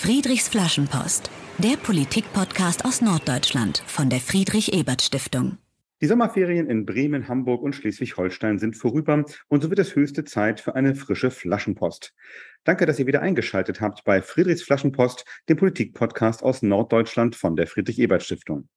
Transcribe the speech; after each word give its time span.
Friedrichs 0.00 0.48
Flaschenpost, 0.48 1.28
der 1.58 1.76
Politik-Podcast 1.76 2.84
aus 2.84 3.00
Norddeutschland 3.00 3.82
von 3.84 4.08
der 4.08 4.20
Friedrich-Ebert-Stiftung. 4.20 5.58
Die 6.00 6.06
Sommerferien 6.06 6.70
in 6.70 6.86
Bremen, 6.86 7.26
Hamburg 7.26 7.62
und 7.62 7.74
Schleswig-Holstein 7.74 8.60
sind 8.60 8.76
vorüber 8.76 9.24
und 9.48 9.60
so 9.60 9.70
wird 9.70 9.80
es 9.80 9.96
höchste 9.96 10.24
Zeit 10.24 10.60
für 10.60 10.76
eine 10.76 10.94
frische 10.94 11.32
Flaschenpost. 11.32 12.14
Danke, 12.62 12.86
dass 12.86 13.00
ihr 13.00 13.08
wieder 13.08 13.22
eingeschaltet 13.22 13.80
habt 13.80 14.04
bei 14.04 14.22
Friedrichs 14.22 14.62
Flaschenpost, 14.62 15.24
dem 15.48 15.56
Politik-Podcast 15.56 16.44
aus 16.44 16.62
Norddeutschland 16.62 17.34
von 17.34 17.56
der 17.56 17.66
Friedrich-Ebert-Stiftung. 17.66 18.68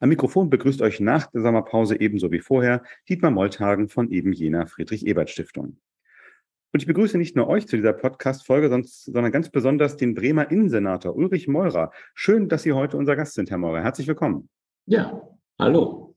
Am 0.00 0.08
Mikrofon 0.08 0.50
begrüßt 0.50 0.82
euch 0.82 0.98
nach 0.98 1.30
der 1.30 1.42
Sommerpause 1.42 2.00
ebenso 2.00 2.32
wie 2.32 2.40
vorher 2.40 2.82
Dietmar 3.08 3.30
Molthagen 3.30 3.88
von 3.88 4.10
eben 4.10 4.32
jener 4.32 4.66
Friedrich-Ebert-Stiftung. 4.66 5.78
Und 6.72 6.80
ich 6.82 6.86
begrüße 6.86 7.16
nicht 7.16 7.34
nur 7.34 7.48
euch 7.48 7.66
zu 7.66 7.76
dieser 7.76 7.94
Podcast-Folge, 7.94 8.68
sondern 8.68 9.32
ganz 9.32 9.48
besonders 9.48 9.96
den 9.96 10.14
Bremer 10.14 10.50
Innensenator 10.50 11.16
Ulrich 11.16 11.48
Meurer. 11.48 11.92
Schön, 12.14 12.48
dass 12.48 12.62
Sie 12.62 12.72
heute 12.72 12.96
unser 12.96 13.16
Gast 13.16 13.34
sind, 13.34 13.50
Herr 13.50 13.58
Meurer. 13.58 13.82
Herzlich 13.82 14.06
willkommen. 14.06 14.48
Ja, 14.86 15.22
hallo. 15.58 16.14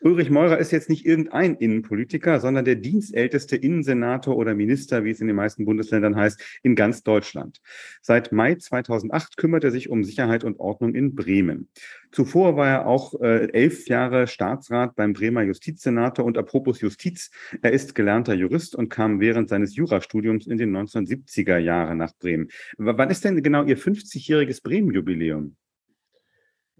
Ulrich 0.00 0.30
Meurer 0.30 0.58
ist 0.58 0.70
jetzt 0.70 0.88
nicht 0.88 1.04
irgendein 1.04 1.56
Innenpolitiker, 1.56 2.38
sondern 2.40 2.64
der 2.64 2.76
dienstälteste 2.76 3.56
Innensenator 3.56 4.36
oder 4.36 4.54
Minister, 4.54 5.04
wie 5.04 5.10
es 5.10 5.20
in 5.20 5.26
den 5.26 5.36
meisten 5.36 5.64
Bundesländern 5.64 6.14
heißt, 6.14 6.60
in 6.62 6.76
ganz 6.76 7.02
Deutschland. 7.02 7.60
Seit 8.00 8.30
Mai 8.30 8.54
2008 8.54 9.36
kümmert 9.36 9.64
er 9.64 9.70
sich 9.70 9.90
um 9.90 10.04
Sicherheit 10.04 10.44
und 10.44 10.60
Ordnung 10.60 10.94
in 10.94 11.14
Bremen. 11.14 11.68
Zuvor 12.12 12.56
war 12.56 12.68
er 12.68 12.86
auch 12.86 13.20
äh, 13.20 13.50
elf 13.52 13.88
Jahre 13.88 14.26
Staatsrat 14.26 14.94
beim 14.94 15.12
Bremer 15.12 15.42
Justizsenator 15.42 16.24
und 16.24 16.38
apropos 16.38 16.80
Justiz, 16.80 17.30
er 17.60 17.72
ist 17.72 17.94
gelernter 17.94 18.34
Jurist 18.34 18.76
und 18.76 18.88
kam 18.88 19.20
während 19.20 19.48
seines 19.48 19.74
Jurastudiums 19.76 20.46
in 20.46 20.58
den 20.58 20.74
1970er 20.76 21.58
Jahren 21.58 21.98
nach 21.98 22.12
Bremen. 22.18 22.48
W 22.78 22.92
wann 22.96 23.10
ist 23.10 23.24
denn 23.24 23.42
genau 23.42 23.64
Ihr 23.64 23.78
50-jähriges 23.78 24.62
Bremen-Jubiläum? 24.62 25.56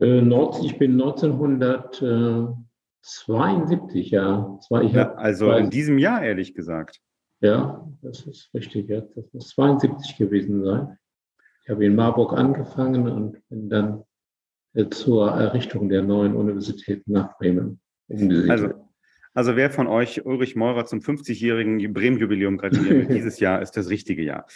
Äh, 0.01 0.21
ich 0.65 0.79
bin 0.79 0.97
1972, 3.27 4.11
ja. 4.11 4.59
Ich 4.83 4.93
ja 4.93 5.15
also 5.15 5.53
in 5.53 5.71
diesem 5.71 5.99
Jahr, 5.99 6.23
ehrlich 6.23 6.55
gesagt. 6.55 7.01
Ja, 7.41 7.87
das 8.03 8.27
ist 8.27 8.51
richtig. 8.55 8.89
Ja. 8.89 9.03
Das 9.15 9.25
muss 9.33 9.49
72 9.51 10.17
gewesen 10.17 10.65
sein. 10.65 10.99
Ich 11.63 11.71
habe 11.71 11.85
in 11.85 11.95
Marburg 11.95 12.33
angefangen 12.33 13.09
und 13.09 13.49
bin 13.49 13.69
dann 13.69 14.05
zur 14.91 15.31
Errichtung 15.31 15.89
der 15.89 16.03
neuen 16.03 16.35
Universität 16.35 17.07
nach 17.07 17.37
Bremen 17.39 17.81
umgesiedelt. 18.09 18.51
Also, 18.51 18.89
also 19.35 19.57
wer 19.57 19.71
von 19.71 19.87
euch 19.87 20.25
Ulrich 20.25 20.57
Meurer 20.57 20.87
zum 20.87 21.01
50-jährigen 21.01 21.93
Bremen-Jubiläum 21.93 22.59
gratuliert, 22.59 23.11
dieses 23.13 23.41
Jahr 23.41 23.63
ist 23.63 23.73
das 23.73 23.89
richtige 23.89 24.23
Jahr. 24.23 24.47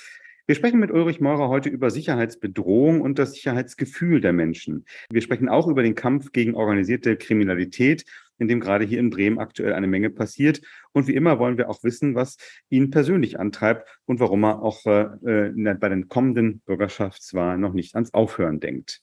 Wir 0.47 0.57
sprechen 0.57 0.81
mit 0.81 0.91
Ulrich 0.91 1.21
Maurer 1.21 1.49
heute 1.49 1.69
über 1.69 1.91
Sicherheitsbedrohung 1.91 3.01
und 3.01 3.19
das 3.19 3.35
Sicherheitsgefühl 3.35 4.21
der 4.21 4.33
Menschen. 4.33 4.85
Wir 5.09 5.21
sprechen 5.23 5.49
auch 5.49 5.69
über 5.69 5.85
den 5.85 5.95
Kampf 5.95 6.33
gegen 6.33 6.57
organisierte 6.57 7.17
Kriminalität, 7.17 8.05
in 8.39 8.49
dem 8.49 8.61
gerade 8.61 8.85
hier 8.85 8.99
in 8.99 9.11
Bremen 9.11 9.39
aktuell 9.39 9.73
eine 9.73 9.87
Menge 9.87 10.11
passiert. 10.11 10.61
Und 10.93 11.07
wie 11.07 11.15
immer 11.15 11.39
wollen 11.39 11.59
wir 11.59 11.69
auch 11.69 11.83
wissen, 11.83 12.15
was 12.15 12.37
ihn 12.69 12.91
persönlich 12.91 13.39
antreibt 13.39 13.89
und 14.07 14.21
warum 14.21 14.45
er 14.45 14.63
auch 14.63 14.85
äh, 14.87 15.51
bei 15.53 15.89
den 15.89 16.09
kommenden 16.09 16.61
Bürgerschaftswahlen 16.61 17.61
noch 17.61 17.73
nicht 17.73 17.95
ans 17.95 18.15
Aufhören 18.15 18.61
denkt. 18.61 19.03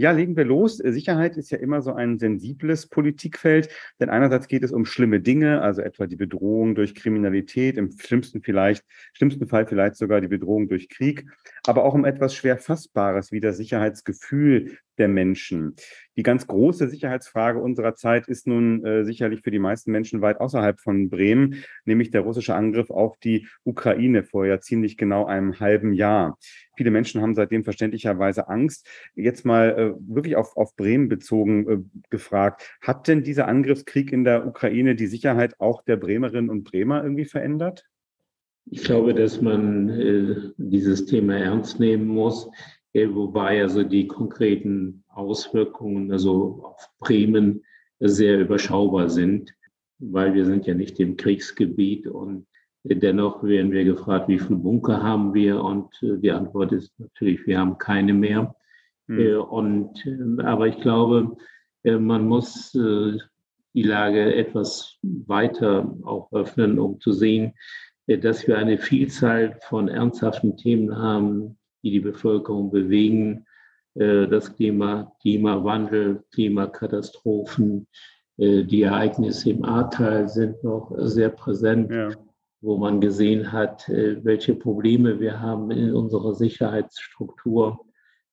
Ja, 0.00 0.12
legen 0.12 0.34
wir 0.34 0.46
los. 0.46 0.78
Sicherheit 0.78 1.36
ist 1.36 1.50
ja 1.50 1.58
immer 1.58 1.82
so 1.82 1.92
ein 1.92 2.18
sensibles 2.18 2.86
Politikfeld, 2.86 3.68
denn 4.00 4.08
einerseits 4.08 4.48
geht 4.48 4.62
es 4.62 4.72
um 4.72 4.86
schlimme 4.86 5.20
Dinge, 5.20 5.60
also 5.60 5.82
etwa 5.82 6.06
die 6.06 6.16
Bedrohung 6.16 6.74
durch 6.74 6.94
Kriminalität, 6.94 7.76
im 7.76 7.90
schlimmsten 7.98 8.40
vielleicht, 8.40 8.82
schlimmsten 9.12 9.46
Fall 9.46 9.66
vielleicht 9.66 9.96
sogar 9.96 10.22
die 10.22 10.28
Bedrohung 10.28 10.70
durch 10.70 10.88
Krieg, 10.88 11.26
aber 11.66 11.84
auch 11.84 11.92
um 11.92 12.06
etwas 12.06 12.34
schwer 12.34 12.56
Fassbares 12.56 13.30
wie 13.30 13.40
das 13.40 13.58
Sicherheitsgefühl 13.58 14.78
der 15.00 15.08
Menschen. 15.08 15.74
Die 16.16 16.22
ganz 16.22 16.46
große 16.46 16.88
Sicherheitsfrage 16.88 17.58
unserer 17.60 17.94
Zeit 17.94 18.28
ist 18.28 18.46
nun 18.46 18.84
äh, 18.84 19.04
sicherlich 19.04 19.40
für 19.40 19.50
die 19.50 19.58
meisten 19.58 19.90
Menschen 19.90 20.20
weit 20.20 20.38
außerhalb 20.40 20.78
von 20.78 21.08
Bremen, 21.08 21.64
nämlich 21.84 22.10
der 22.10 22.20
russische 22.20 22.54
Angriff 22.54 22.90
auf 22.90 23.16
die 23.18 23.48
Ukraine 23.64 24.22
vor 24.22 24.46
ja 24.46 24.60
ziemlich 24.60 24.96
genau 24.96 25.24
einem 25.24 25.58
halben 25.58 25.94
Jahr. 25.94 26.38
Viele 26.76 26.90
Menschen 26.90 27.22
haben 27.22 27.34
seitdem 27.34 27.64
verständlicherweise 27.64 28.48
Angst. 28.48 28.86
Jetzt 29.14 29.44
mal 29.44 29.70
äh, 29.70 30.14
wirklich 30.14 30.36
auf, 30.36 30.56
auf 30.56 30.76
Bremen 30.76 31.08
bezogen 31.08 31.68
äh, 31.68 31.78
gefragt, 32.10 32.70
hat 32.82 33.08
denn 33.08 33.24
dieser 33.24 33.48
Angriffskrieg 33.48 34.12
in 34.12 34.24
der 34.24 34.46
Ukraine 34.46 34.94
die 34.94 35.06
Sicherheit 35.06 35.58
auch 35.58 35.82
der 35.82 35.96
Bremerinnen 35.96 36.50
und 36.50 36.64
Bremer 36.64 37.02
irgendwie 37.02 37.24
verändert? 37.24 37.86
Ich 38.66 38.84
glaube, 38.84 39.14
dass 39.14 39.40
man 39.40 39.88
äh, 39.88 40.36
dieses 40.58 41.06
Thema 41.06 41.38
ernst 41.38 41.80
nehmen 41.80 42.06
muss 42.06 42.50
wobei 42.94 43.62
also 43.62 43.82
die 43.82 44.06
konkreten 44.06 45.04
Auswirkungen 45.08 46.10
also 46.12 46.60
auf 46.64 46.90
Bremen 46.98 47.64
sehr 48.00 48.40
überschaubar 48.40 49.10
sind, 49.10 49.52
weil 49.98 50.34
wir 50.34 50.44
sind 50.44 50.66
ja 50.66 50.74
nicht 50.74 50.98
im 50.98 51.16
Kriegsgebiet 51.16 52.06
und 52.06 52.46
dennoch 52.82 53.42
werden 53.42 53.72
wir 53.72 53.84
gefragt, 53.84 54.28
wie 54.28 54.38
viele 54.38 54.56
Bunker 54.56 55.02
haben 55.02 55.34
wir 55.34 55.62
und 55.62 55.90
äh, 56.02 56.16
die 56.18 56.30
Antwort 56.30 56.72
ist 56.72 56.98
natürlich, 56.98 57.46
wir 57.46 57.58
haben 57.58 57.76
keine 57.78 58.14
mehr. 58.14 58.54
Mhm. 59.06 59.40
Und, 59.40 60.06
äh, 60.06 60.42
aber 60.42 60.68
ich 60.68 60.80
glaube, 60.80 61.36
man 61.82 62.28
muss 62.28 62.72
die 62.72 63.82
Lage 63.82 64.34
etwas 64.34 64.98
weiter 65.02 65.96
auch 66.02 66.30
öffnen, 66.32 66.78
um 66.78 67.00
zu 67.00 67.12
sehen, 67.12 67.54
dass 68.06 68.46
wir 68.46 68.58
eine 68.58 68.76
Vielzahl 68.76 69.58
von 69.62 69.88
ernsthaften 69.88 70.58
Themen 70.58 70.96
haben, 70.96 71.56
die 71.82 71.90
die 71.90 72.00
Bevölkerung 72.00 72.70
bewegen. 72.70 73.46
Äh, 73.94 74.28
das 74.28 74.54
Klima, 74.54 75.12
Klimawandel, 75.20 76.22
Klimakatastrophen, 76.32 77.86
äh, 78.36 78.64
die 78.64 78.82
Ereignisse 78.82 79.50
im 79.50 79.64
Ahrtal 79.64 80.28
sind 80.28 80.62
noch 80.62 80.92
sehr 80.98 81.30
präsent, 81.30 81.90
ja. 81.90 82.10
wo 82.60 82.76
man 82.76 83.00
gesehen 83.00 83.50
hat, 83.52 83.88
äh, 83.88 84.24
welche 84.24 84.54
Probleme 84.54 85.18
wir 85.20 85.40
haben 85.40 85.70
in 85.70 85.94
unserer 85.94 86.34
Sicherheitsstruktur. 86.34 87.80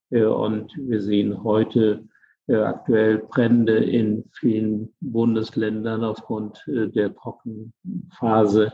Und 0.10 0.72
wir 0.78 1.02
sehen 1.02 1.44
heute 1.44 2.08
aktuell 2.48 3.18
Brände 3.18 3.76
in 3.76 4.24
vielen 4.32 4.96
Bundesländern 5.02 6.02
aufgrund 6.06 6.64
der 6.66 7.14
Trockenphase. 7.14 8.72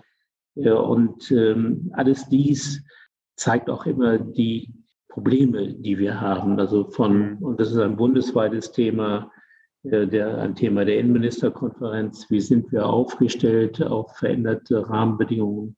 Und 0.53 1.31
ähm, 1.31 1.89
alles 1.93 2.29
dies 2.29 2.83
zeigt 3.35 3.69
auch 3.69 3.85
immer 3.85 4.17
die 4.17 4.73
Probleme, 5.09 5.73
die 5.73 5.99
wir 5.99 6.19
haben. 6.19 6.59
Also 6.59 6.85
von, 6.85 7.37
und 7.37 7.59
das 7.59 7.71
ist 7.71 7.77
ein 7.77 7.95
bundesweites 7.95 8.71
Thema, 8.71 9.31
äh, 9.83 10.07
der, 10.07 10.37
ein 10.39 10.55
Thema 10.55 10.85
der 10.85 10.99
Innenministerkonferenz. 10.99 12.29
Wie 12.29 12.41
sind 12.41 12.71
wir 12.71 12.87
aufgestellt 12.87 13.81
auf 13.81 14.15
veränderte 14.17 14.89
Rahmenbedingungen, 14.89 15.75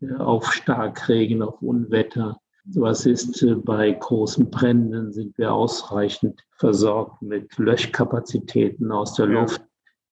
äh, 0.00 0.14
auf 0.14 0.52
Starkregen, 0.52 1.42
auf 1.42 1.60
Unwetter? 1.60 2.40
Was 2.74 3.04
ist 3.04 3.42
äh, 3.42 3.56
bei 3.56 3.90
großen 3.92 4.50
Bränden? 4.50 5.12
Sind 5.12 5.36
wir 5.38 5.52
ausreichend 5.52 6.40
versorgt 6.56 7.20
mit 7.20 7.56
Löschkapazitäten 7.58 8.92
aus 8.92 9.14
der 9.14 9.26
Luft? 9.26 9.62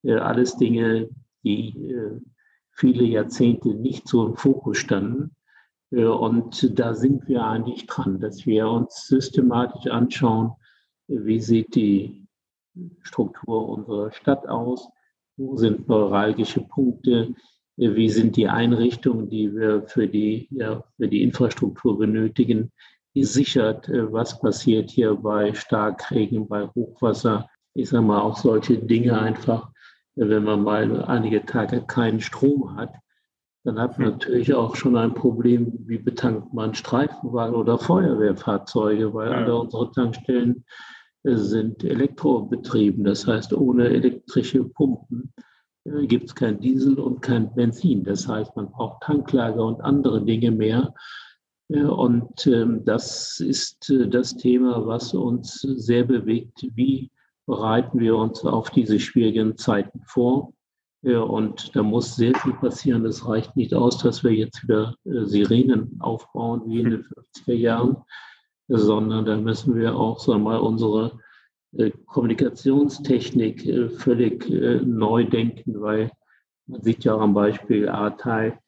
Alles 0.04 0.56
Dinge, 0.56 1.08
die 1.42 1.98
viele 2.70 3.02
Jahrzehnte 3.02 3.70
nicht 3.70 4.06
so 4.06 4.24
im 4.26 4.36
Fokus 4.36 4.78
standen. 4.78 5.35
Äh, 5.96 6.04
und 6.04 6.78
da 6.78 6.94
sind 6.94 7.26
wir 7.28 7.44
eigentlich 7.44 7.86
dran, 7.86 8.20
dass 8.20 8.46
wir 8.46 8.68
uns 8.68 9.06
systematisch 9.06 9.90
anschauen, 9.90 10.52
wie 11.08 11.40
sieht 11.40 11.74
die 11.74 12.26
Struktur 13.02 13.68
unserer 13.68 14.12
Stadt 14.12 14.46
aus, 14.48 14.88
wo 15.36 15.56
sind 15.56 15.88
neuralgische 15.88 16.60
Punkte, 16.60 17.34
wie 17.76 18.08
sind 18.08 18.36
die 18.36 18.48
Einrichtungen, 18.48 19.28
die 19.28 19.54
wir 19.54 19.82
für 19.82 20.08
die, 20.08 20.48
ja, 20.50 20.82
für 20.96 21.08
die 21.08 21.22
Infrastruktur 21.22 21.98
benötigen, 21.98 22.72
gesichert, 23.14 23.88
äh, 23.88 24.12
was 24.12 24.38
passiert 24.38 24.90
hier 24.90 25.14
bei 25.14 25.54
Starkregen, 25.54 26.48
bei 26.48 26.66
Hochwasser. 26.66 27.48
Ich 27.74 27.88
sage 27.88 28.04
mal 28.04 28.20
auch 28.20 28.36
solche 28.36 28.78
Dinge 28.78 29.18
einfach, 29.18 29.70
wenn 30.14 30.44
man 30.44 30.62
mal 30.62 31.04
einige 31.04 31.44
Tage 31.44 31.82
keinen 31.82 32.20
Strom 32.20 32.76
hat, 32.76 32.94
dann 33.66 33.80
hat 33.80 33.98
man 33.98 34.12
natürlich 34.12 34.54
auch 34.54 34.76
schon 34.76 34.96
ein 34.96 35.12
Problem, 35.12 35.72
wie 35.86 35.98
betankt 35.98 36.54
man 36.54 36.72
Streifenwagen 36.72 37.56
oder 37.56 37.78
Feuerwehrfahrzeuge, 37.78 39.12
weil 39.12 39.32
alle 39.32 39.56
unsere 39.56 39.90
Tankstellen 39.90 40.64
äh, 41.24 41.34
sind 41.34 41.82
elektrobetrieben. 41.82 43.02
Das 43.02 43.26
heißt, 43.26 43.52
ohne 43.54 43.88
elektrische 43.88 44.62
Pumpen 44.62 45.32
äh, 45.84 46.06
gibt 46.06 46.26
es 46.26 46.34
kein 46.36 46.60
Diesel 46.60 47.00
und 47.00 47.22
kein 47.22 47.52
Benzin. 47.56 48.04
Das 48.04 48.28
heißt, 48.28 48.54
man 48.54 48.70
braucht 48.70 49.02
Tanklager 49.02 49.64
und 49.64 49.80
andere 49.80 50.24
Dinge 50.24 50.52
mehr. 50.52 50.94
Äh, 51.68 51.82
und 51.82 52.46
ähm, 52.46 52.84
das 52.84 53.40
ist 53.40 53.92
das 54.10 54.36
Thema, 54.36 54.86
was 54.86 55.12
uns 55.12 55.60
sehr 55.60 56.04
bewegt. 56.04 56.64
Wie 56.76 57.10
bereiten 57.46 57.98
wir 57.98 58.14
uns 58.16 58.44
auf 58.44 58.70
diese 58.70 59.00
schwierigen 59.00 59.56
Zeiten 59.56 60.02
vor? 60.06 60.52
Und 61.14 61.74
da 61.76 61.82
muss 61.84 62.16
sehr 62.16 62.34
viel 62.34 62.54
passieren. 62.54 63.04
Es 63.06 63.26
reicht 63.28 63.56
nicht 63.56 63.72
aus, 63.74 63.98
dass 63.98 64.24
wir 64.24 64.32
jetzt 64.32 64.64
wieder 64.64 64.96
äh, 65.04 65.24
Sirenen 65.24 65.96
aufbauen 66.00 66.62
wie 66.66 66.80
in 66.80 66.90
den 66.90 67.04
50er 67.04 67.54
Jahren, 67.54 67.96
sondern 68.66 69.24
da 69.24 69.36
müssen 69.36 69.76
wir 69.76 69.94
auch 69.94 70.18
sagen 70.18 70.42
wir 70.42 70.50
mal, 70.50 70.58
unsere 70.58 71.12
äh, 71.76 71.92
Kommunikationstechnik 72.06 73.64
äh, 73.66 73.88
völlig 73.88 74.48
neu 74.84 75.24
denken, 75.24 75.80
weil 75.80 76.10
man 76.66 76.82
sieht 76.82 77.04
ja 77.04 77.16
am 77.16 77.34
Beispiel 77.34 77.88
A-Teil, 77.88 78.58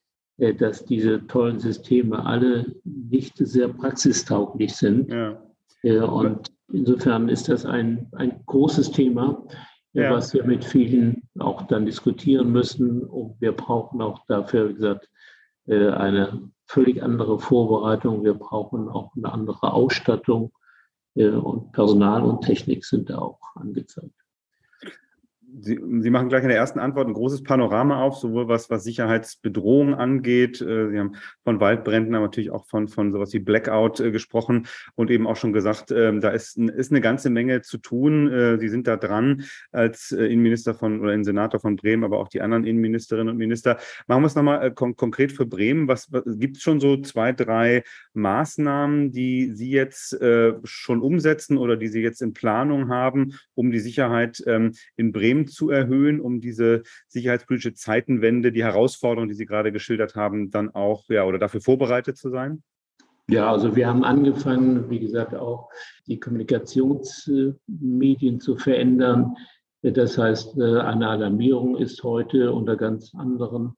dass 0.58 0.84
diese 0.84 1.26
tollen 1.26 1.58
Systeme 1.58 2.24
alle 2.24 2.76
nicht 2.84 3.38
sehr 3.38 3.66
praxistauglich 3.66 4.76
sind. 4.76 5.10
Ja. 5.82 6.04
Und 6.04 6.52
insofern 6.72 7.28
ist 7.28 7.48
das 7.48 7.66
ein, 7.66 8.06
ein 8.12 8.40
großes 8.46 8.92
Thema, 8.92 9.44
ja. 9.94 10.12
was 10.12 10.32
wir 10.34 10.44
mit 10.44 10.64
vielen 10.64 11.27
auch 11.40 11.62
dann 11.62 11.86
diskutieren 11.86 12.50
müssen. 12.50 13.04
Und 13.04 13.40
wir 13.40 13.52
brauchen 13.52 14.02
auch 14.02 14.24
dafür, 14.26 14.68
wie 14.68 14.74
gesagt, 14.74 15.08
eine 15.66 16.50
völlig 16.66 17.02
andere 17.02 17.38
Vorbereitung. 17.38 18.24
Wir 18.24 18.34
brauchen 18.34 18.88
auch 18.88 19.14
eine 19.16 19.32
andere 19.32 19.72
Ausstattung. 19.72 20.52
Und 21.14 21.72
Personal 21.72 22.22
und 22.22 22.42
Technik 22.42 22.84
sind 22.84 23.10
da 23.10 23.18
auch 23.18 23.40
angezeigt. 23.54 24.14
Sie, 25.60 25.80
Sie, 26.00 26.10
machen 26.10 26.28
gleich 26.28 26.42
in 26.42 26.50
der 26.50 26.58
ersten 26.58 26.78
Antwort 26.78 27.08
ein 27.08 27.14
großes 27.14 27.42
Panorama 27.42 28.02
auf, 28.02 28.16
sowohl 28.16 28.48
was, 28.48 28.68
was 28.68 28.84
Sicherheitsbedrohung 28.84 29.94
angeht. 29.94 30.60
Äh, 30.60 30.90
Sie 30.90 30.98
haben 30.98 31.14
von 31.42 31.58
Waldbränden, 31.58 32.14
aber 32.14 32.26
natürlich 32.26 32.50
auch 32.50 32.66
von, 32.66 32.88
von 32.88 33.12
sowas 33.12 33.32
wie 33.32 33.38
Blackout 33.38 34.00
äh, 34.00 34.10
gesprochen 34.10 34.66
und 34.94 35.10
eben 35.10 35.26
auch 35.26 35.36
schon 35.36 35.54
gesagt, 35.54 35.90
ähm, 35.90 36.20
da 36.20 36.30
ist, 36.30 36.58
ist 36.58 36.90
eine 36.90 37.00
ganze 37.00 37.30
Menge 37.30 37.62
zu 37.62 37.78
tun. 37.78 38.30
Äh, 38.30 38.58
Sie 38.58 38.68
sind 38.68 38.86
da 38.86 38.96
dran 38.96 39.44
als 39.72 40.12
Innenminister 40.12 40.74
von 40.74 41.00
oder 41.00 41.18
Senator 41.24 41.60
von 41.60 41.76
Bremen, 41.76 42.04
aber 42.04 42.18
auch 42.18 42.28
die 42.28 42.42
anderen 42.42 42.64
Innenministerinnen 42.64 43.30
und 43.30 43.38
Minister. 43.38 43.78
Machen 44.06 44.22
wir 44.22 44.26
es 44.26 44.34
nochmal 44.34 44.72
kon 44.74 44.96
konkret 44.96 45.32
für 45.32 45.46
Bremen. 45.46 45.88
Was, 45.88 46.12
was 46.12 46.24
gibt 46.38 46.58
es 46.58 46.62
schon 46.62 46.80
so 46.80 46.98
zwei, 46.98 47.32
drei 47.32 47.82
Maßnahmen, 48.12 49.12
die 49.12 49.52
Sie 49.54 49.70
jetzt 49.70 50.18
schon 50.64 51.02
umsetzen 51.02 51.58
oder 51.58 51.76
die 51.76 51.88
Sie 51.88 52.00
jetzt 52.00 52.22
in 52.22 52.32
Planung 52.32 52.88
haben, 52.88 53.34
um 53.54 53.70
die 53.70 53.80
Sicherheit 53.80 54.42
ähm, 54.46 54.72
in 54.96 55.12
Bremen 55.12 55.37
Bremen 55.38 55.46
zu 55.46 55.70
erhöhen, 55.70 56.20
um 56.20 56.40
diese 56.40 56.82
sicherheitspolitische 57.06 57.74
Zeitenwende, 57.74 58.50
die 58.52 58.64
Herausforderungen, 58.64 59.28
die 59.28 59.34
Sie 59.34 59.46
gerade 59.46 59.72
geschildert 59.72 60.14
haben, 60.14 60.50
dann 60.50 60.74
auch 60.74 61.04
ja 61.08 61.24
oder 61.24 61.38
dafür 61.38 61.60
vorbereitet 61.60 62.16
zu 62.16 62.30
sein? 62.30 62.62
Ja, 63.30 63.52
also 63.52 63.76
wir 63.76 63.86
haben 63.86 64.04
angefangen, 64.04 64.88
wie 64.88 65.00
gesagt, 65.00 65.34
auch 65.34 65.68
die 66.06 66.18
Kommunikationsmedien 66.18 68.40
zu 68.40 68.56
verändern. 68.56 69.36
Das 69.82 70.16
heißt, 70.16 70.58
eine 70.60 71.08
Alarmierung 71.08 71.76
ist 71.76 72.02
heute 72.02 72.52
unter 72.52 72.76
ganz 72.76 73.14
anderen 73.14 73.74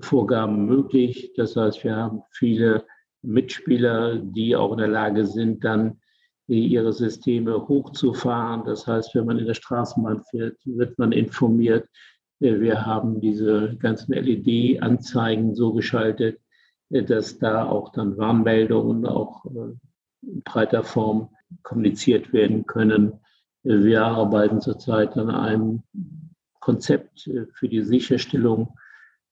Vorgaben 0.00 0.66
möglich. 0.66 1.32
Das 1.36 1.56
heißt, 1.56 1.82
wir 1.84 1.96
haben 1.96 2.22
viele 2.30 2.84
Mitspieler, 3.22 4.18
die 4.18 4.54
auch 4.54 4.72
in 4.72 4.78
der 4.78 4.88
Lage 4.88 5.26
sind, 5.26 5.64
dann 5.64 6.00
ihre 6.46 6.92
Systeme 6.92 7.68
hochzufahren. 7.68 8.64
Das 8.64 8.86
heißt, 8.86 9.14
wenn 9.14 9.26
man 9.26 9.38
in 9.38 9.46
der 9.46 9.54
Straßenbahn 9.54 10.22
fährt, 10.30 10.58
wird 10.64 10.98
man 10.98 11.12
informiert. 11.12 11.88
Äh, 12.40 12.60
wir 12.60 12.84
haben 12.84 13.20
diese 13.20 13.76
ganzen 13.78 14.12
LED-Anzeigen 14.12 15.54
so 15.54 15.72
geschaltet, 15.72 16.40
äh, 16.90 17.02
dass 17.02 17.38
da 17.38 17.66
auch 17.66 17.92
dann 17.92 18.16
Warnmeldungen 18.16 19.06
auch 19.06 19.44
äh, 19.46 19.74
in 20.26 20.42
breiter 20.42 20.82
Form 20.82 21.30
kommuniziert 21.62 22.32
werden 22.32 22.66
können. 22.66 23.20
Wir 23.62 24.02
arbeiten 24.02 24.60
zurzeit 24.60 25.16
an 25.16 25.30
einem 25.30 25.82
Konzept 26.60 27.30
für 27.52 27.68
die 27.68 27.82
Sicherstellung 27.82 28.76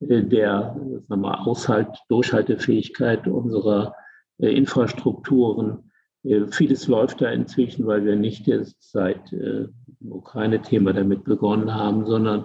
der 0.01 0.77
wir, 1.09 1.47
Aushalt, 1.47 1.89
Durchhaltefähigkeit 2.09 3.27
unserer 3.27 3.95
Infrastrukturen 4.39 5.92
vieles 6.51 6.87
läuft 6.87 7.21
da 7.21 7.31
inzwischen, 7.31 7.87
weil 7.87 8.05
wir 8.05 8.17
nicht 8.17 8.47
erst 8.47 8.77
seit 8.93 9.33
äh, 9.33 9.67
Ukraine-Thema 10.01 10.93
damit 10.93 11.25
begonnen 11.25 11.75
haben, 11.75 12.07
sondern 12.07 12.45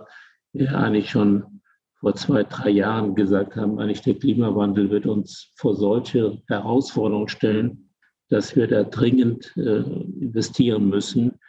wir 0.53 0.77
eigentlich 0.77 1.09
schon 1.09 1.61
vor 1.99 2.15
zwei, 2.15 2.43
drei 2.43 2.69
Jahren 2.69 3.15
gesagt 3.15 3.55
haben, 3.55 3.79
eigentlich 3.79 4.01
der 4.01 4.15
Klimawandel 4.15 4.89
wird 4.89 5.05
uns 5.05 5.51
vor 5.55 5.75
solche 5.75 6.41
Herausforderungen 6.47 7.27
stellen, 7.27 7.89
dass 8.29 8.55
wir 8.55 8.67
da 8.67 8.83
dringend 8.83 9.53
äh, 9.57 9.81
investieren 10.19 10.89
müssen. 10.89 11.39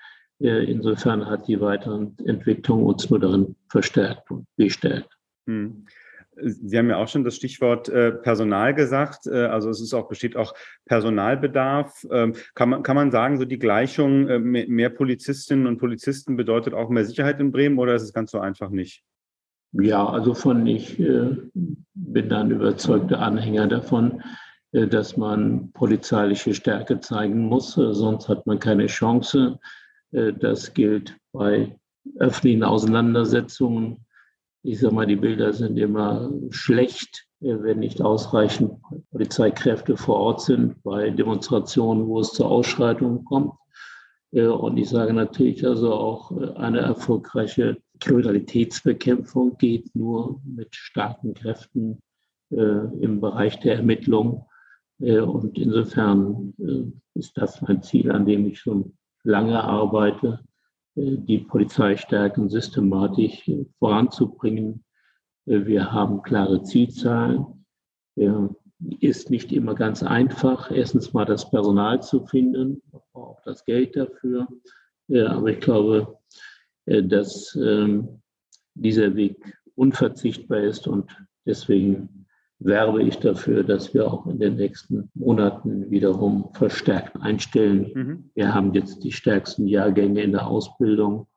Äh, 0.40 0.70
insofern 0.70 1.26
hat 1.26 1.48
die 1.48 1.60
weitere 1.60 2.06
Entwicklung 2.24 2.84
uns 2.84 3.10
nur 3.10 3.20
darin 3.20 3.56
verstärkt 3.68 4.30
und 4.30 4.46
bestärkt. 4.56 5.10
Hm. 5.46 5.86
Sie 6.42 6.78
haben 6.78 6.88
ja 6.88 6.96
auch 6.96 7.08
schon 7.08 7.24
das 7.24 7.36
Stichwort 7.36 7.88
äh, 7.88 8.12
Personal 8.12 8.74
gesagt. 8.74 9.26
Äh, 9.26 9.46
also 9.46 9.70
es 9.70 9.80
ist 9.80 9.94
auch, 9.94 10.08
besteht 10.08 10.36
auch 10.36 10.54
Personalbedarf. 10.86 12.06
Ähm, 12.10 12.34
kann, 12.54 12.70
man, 12.70 12.82
kann 12.82 12.96
man 12.96 13.10
sagen, 13.10 13.38
so 13.38 13.44
die 13.44 13.58
Gleichung, 13.58 14.28
äh, 14.28 14.38
mehr, 14.38 14.90
Polizistinnen 14.90 15.66
und 15.66 15.78
Polizisten 15.78 16.36
bedeutet 16.36 16.74
auch 16.74 16.88
mehr 16.88 17.04
Sicherheit 17.04 17.40
in 17.40 17.52
Bremen 17.52 17.78
oder 17.78 17.94
ist 17.94 18.02
es 18.02 18.12
ganz 18.12 18.30
so 18.30 18.40
einfach 18.40 18.70
nicht? 18.70 19.02
Ja, 19.72 20.06
also 20.08 20.32
von 20.32 20.66
ich 20.66 20.96
bin 20.96 22.28
dann 22.30 22.50
überzeugter 22.50 23.18
Anhänger 23.18 23.66
davon, 23.66 24.22
dass 24.72 25.18
man 25.18 25.72
polizeiliche 25.72 26.54
Stärke 26.54 27.00
zeigen 27.00 27.40
muss, 27.40 27.74
sonst 27.74 28.30
hat 28.30 28.46
man 28.46 28.58
keine 28.58 28.86
Chance. 28.86 29.58
das 30.10 30.72
gilt 30.72 31.18
bei 31.32 31.76
öffentlichen 32.18 32.64
Auseinandersetzungen 32.64 34.06
ich 34.62 34.80
sage 34.80 34.94
mal, 34.94 35.06
die 35.06 35.16
Bilder 35.16 35.52
sind 35.52 35.76
immer 35.76 36.30
schlecht, 36.50 37.26
äh, 37.40 37.56
wenn 37.60 37.78
nicht 37.78 38.02
ausreichend 38.02 38.72
Polizeikräfte 39.10 39.96
vor 39.96 40.16
Ort 40.16 40.40
sind 40.42 40.82
bei 40.82 41.10
Demonstrationen, 41.10 42.06
wo 42.06 42.20
es 42.20 42.32
zur 42.32 42.50
Ausschreitung 42.50 43.24
kommt. 43.24 43.52
Äh, 44.32 44.46
und 44.46 44.76
ich 44.76 44.88
sage 44.88 45.12
natürlich 45.12 45.64
also 45.66 45.94
auch, 45.94 46.32
äh, 46.32 46.52
eine 46.54 46.80
erfolgreiche 46.80 47.78
Kriminalitätsbekämpfung 48.00 49.56
geht 49.58 49.94
nur 49.94 50.40
mit 50.44 50.74
starken 50.74 51.34
Kräften 51.34 51.98
im 52.50 53.20
Bereich 53.20 53.60
der 53.60 53.74
Ermittlung. 53.74 54.46
Und 54.98 55.58
insofern 55.58 56.54
ist 57.12 57.36
das 57.36 57.60
mein 57.60 57.82
Ziel, 57.82 58.10
an 58.10 58.24
dem 58.24 58.46
ich 58.46 58.60
schon 58.60 58.96
lange 59.22 59.62
arbeite, 59.62 60.40
die 60.98 61.38
Polizeistärken 61.38 62.48
systematisch 62.48 63.48
voranzubringen. 63.78 64.84
Wir 65.44 65.92
haben 65.92 66.22
klare 66.22 66.62
Zielzahlen. 66.62 67.64
Ist 69.00 69.30
nicht 69.30 69.52
immer 69.52 69.74
ganz 69.74 70.02
einfach, 70.02 70.70
erstens 70.70 71.12
mal 71.12 71.24
das 71.24 71.50
Personal 71.50 72.02
zu 72.02 72.26
finden, 72.26 72.82
auch 73.12 73.40
das 73.44 73.64
Geld 73.64 73.96
dafür. 73.96 74.48
Aber 75.10 75.48
ich 75.48 75.60
glaube, 75.60 76.18
dass 76.86 77.56
ähm, 77.56 78.20
dieser 78.74 79.14
Weg 79.14 79.58
unverzichtbar 79.74 80.60
ist 80.60 80.88
und 80.88 81.16
deswegen 81.46 82.17
werbe 82.60 83.02
ich 83.02 83.18
dafür, 83.18 83.62
dass 83.62 83.94
wir 83.94 84.06
auch 84.10 84.26
in 84.26 84.38
den 84.38 84.56
nächsten 84.56 85.10
Monaten 85.14 85.90
wiederum 85.90 86.50
verstärkt 86.54 87.16
einstellen. 87.20 87.90
Mhm. 87.94 88.30
Wir 88.34 88.54
haben 88.54 88.74
jetzt 88.74 89.04
die 89.04 89.12
stärksten 89.12 89.66
Jahrgänge 89.66 90.22
in 90.22 90.32
der 90.32 90.46
Ausbildung 90.46 91.28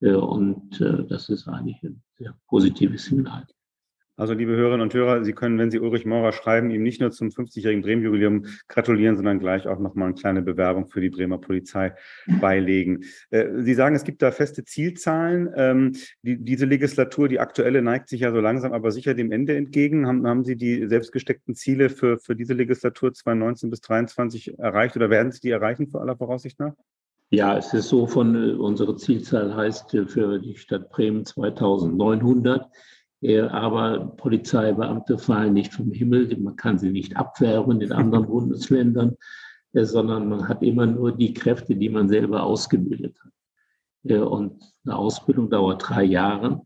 äh, 0.00 0.12
und 0.12 0.80
äh, 0.80 1.04
das 1.08 1.28
ist 1.28 1.46
eigentlich 1.46 1.82
ein 1.82 2.02
sehr 2.18 2.34
positives 2.48 3.04
Signal. 3.04 3.46
Also, 4.18 4.32
liebe 4.32 4.56
Hörerinnen 4.56 4.80
und 4.80 4.94
Hörer, 4.94 5.24
Sie 5.24 5.34
können, 5.34 5.58
wenn 5.58 5.70
Sie 5.70 5.78
Ulrich 5.78 6.06
Maurer 6.06 6.32
schreiben, 6.32 6.70
ihm 6.70 6.82
nicht 6.82 7.02
nur 7.02 7.10
zum 7.10 7.28
50-jährigen 7.28 7.82
Bremen-Jubiläum 7.82 8.46
gratulieren, 8.66 9.14
sondern 9.16 9.38
gleich 9.38 9.68
auch 9.68 9.78
nochmal 9.78 10.08
eine 10.08 10.14
kleine 10.14 10.40
Bewerbung 10.40 10.88
für 10.88 11.02
die 11.02 11.10
Bremer 11.10 11.38
Polizei 11.38 11.92
beilegen. 12.40 13.04
Äh, 13.28 13.46
Sie 13.58 13.74
sagen, 13.74 13.94
es 13.94 14.04
gibt 14.04 14.22
da 14.22 14.30
feste 14.30 14.64
Zielzahlen. 14.64 15.50
Ähm, 15.54 15.92
die, 16.22 16.42
diese 16.42 16.64
Legislatur, 16.64 17.28
die 17.28 17.40
aktuelle, 17.40 17.82
neigt 17.82 18.08
sich 18.08 18.20
ja 18.20 18.32
so 18.32 18.40
langsam, 18.40 18.72
aber 18.72 18.90
sicher 18.90 19.12
dem 19.12 19.32
Ende 19.32 19.54
entgegen. 19.54 20.06
Haben, 20.06 20.26
haben 20.26 20.44
Sie 20.44 20.56
die 20.56 20.86
selbstgesteckten 20.86 21.54
Ziele 21.54 21.90
für, 21.90 22.18
für 22.18 22.34
diese 22.34 22.54
Legislatur 22.54 23.12
2019 23.12 23.68
bis 23.68 23.80
2023 23.82 24.58
erreicht 24.58 24.96
oder 24.96 25.10
werden 25.10 25.30
Sie 25.30 25.40
die 25.40 25.50
erreichen, 25.50 25.88
vor 25.88 26.00
aller 26.00 26.16
Voraussicht 26.16 26.58
nach? 26.58 26.72
Ja, 27.30 27.58
es 27.58 27.74
ist 27.74 27.88
so 27.88 28.06
von, 28.06 28.34
äh, 28.34 28.54
unsere 28.54 28.96
Zielzahl 28.96 29.54
heißt 29.54 29.92
äh, 29.94 30.06
für 30.06 30.38
die 30.38 30.56
Stadt 30.56 30.90
Bremen 30.90 31.24
2900. 31.24 32.66
Aber 33.50 34.12
Polizeibeamte 34.16 35.18
fallen 35.18 35.54
nicht 35.54 35.72
vom 35.72 35.90
Himmel, 35.90 36.36
man 36.38 36.56
kann 36.56 36.78
sie 36.78 36.90
nicht 36.90 37.16
abwerben 37.16 37.80
in 37.80 37.92
anderen 37.92 38.26
Bundesländern, 38.28 39.16
äh, 39.76 39.84
sondern 39.84 40.28
man 40.28 40.48
hat 40.48 40.62
immer 40.62 40.86
nur 40.86 41.12
die 41.12 41.34
Kräfte, 41.34 41.76
die 41.76 41.88
man 41.88 42.08
selber 42.08 42.42
ausgebildet 42.42 43.18
hat. 43.22 43.32
Äh, 44.10 44.18
und 44.18 44.62
eine 44.84 44.96
Ausbildung 44.96 45.50
dauert 45.50 45.88
drei 45.88 46.04
Jahre. 46.04 46.62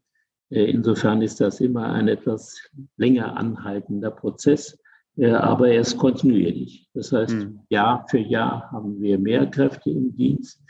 Äh, 0.50 0.70
insofern 0.70 1.20
ist 1.22 1.40
das 1.40 1.60
immer 1.60 1.92
ein 1.92 2.08
etwas 2.08 2.60
länger 2.96 3.36
anhaltender 3.36 4.10
Prozess, 4.10 4.78
aber 5.16 5.68
er 5.68 5.80
ist 5.80 5.98
kontinuierlich. 5.98 6.88
Das 6.94 7.12
heißt, 7.12 7.34
mhm. 7.34 7.60
Jahr 7.68 8.06
für 8.08 8.20
Jahr 8.20 8.70
haben 8.70 9.00
wir 9.02 9.18
mehr 9.18 9.44
Kräfte 9.44 9.90
im 9.90 10.14
Dienst. 10.14 10.62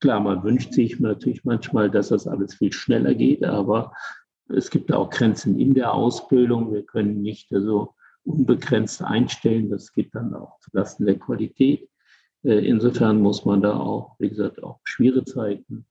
Klar, 0.00 0.20
man 0.20 0.42
wünscht 0.42 0.74
sich 0.74 0.98
natürlich 0.98 1.44
manchmal, 1.44 1.88
dass 1.88 2.08
das 2.08 2.26
alles 2.26 2.56
viel 2.56 2.72
schneller 2.72 3.14
geht, 3.14 3.44
aber 3.44 3.92
es 4.48 4.70
gibt 4.70 4.92
auch 4.92 5.10
Grenzen 5.10 5.58
in 5.58 5.74
der 5.74 5.92
Ausbildung. 5.92 6.72
Wir 6.72 6.84
können 6.84 7.22
nicht 7.22 7.48
so 7.50 7.94
unbegrenzt 8.24 9.02
einstellen. 9.02 9.70
Das 9.70 9.92
geht 9.92 10.14
dann 10.14 10.34
auch 10.34 10.58
zulasten 10.60 11.06
der 11.06 11.18
Qualität. 11.18 11.88
Insofern 12.42 13.20
muss 13.20 13.44
man 13.44 13.62
da 13.62 13.76
auch, 13.76 14.16
wie 14.18 14.28
gesagt, 14.28 14.62
auch 14.62 14.80
schwere 14.84 15.24
Zeiten 15.24 15.86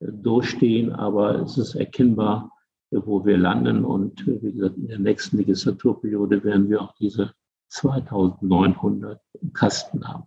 durchstehen, 0.00 0.92
aber 0.92 1.40
es 1.40 1.58
ist 1.58 1.74
erkennbar, 1.74 2.52
wo 2.90 3.24
wir 3.24 3.36
landen. 3.36 3.84
Und 3.84 4.24
wie 4.26 4.52
gesagt, 4.52 4.76
in 4.76 4.88
der 4.88 5.00
nächsten 5.00 5.38
Legislaturperiode 5.38 6.44
werden 6.44 6.68
wir 6.70 6.80
auch 6.80 6.94
diese 6.94 7.32
2900 7.70 9.20
im 9.40 9.52
Kasten 9.52 10.06
haben. 10.06 10.24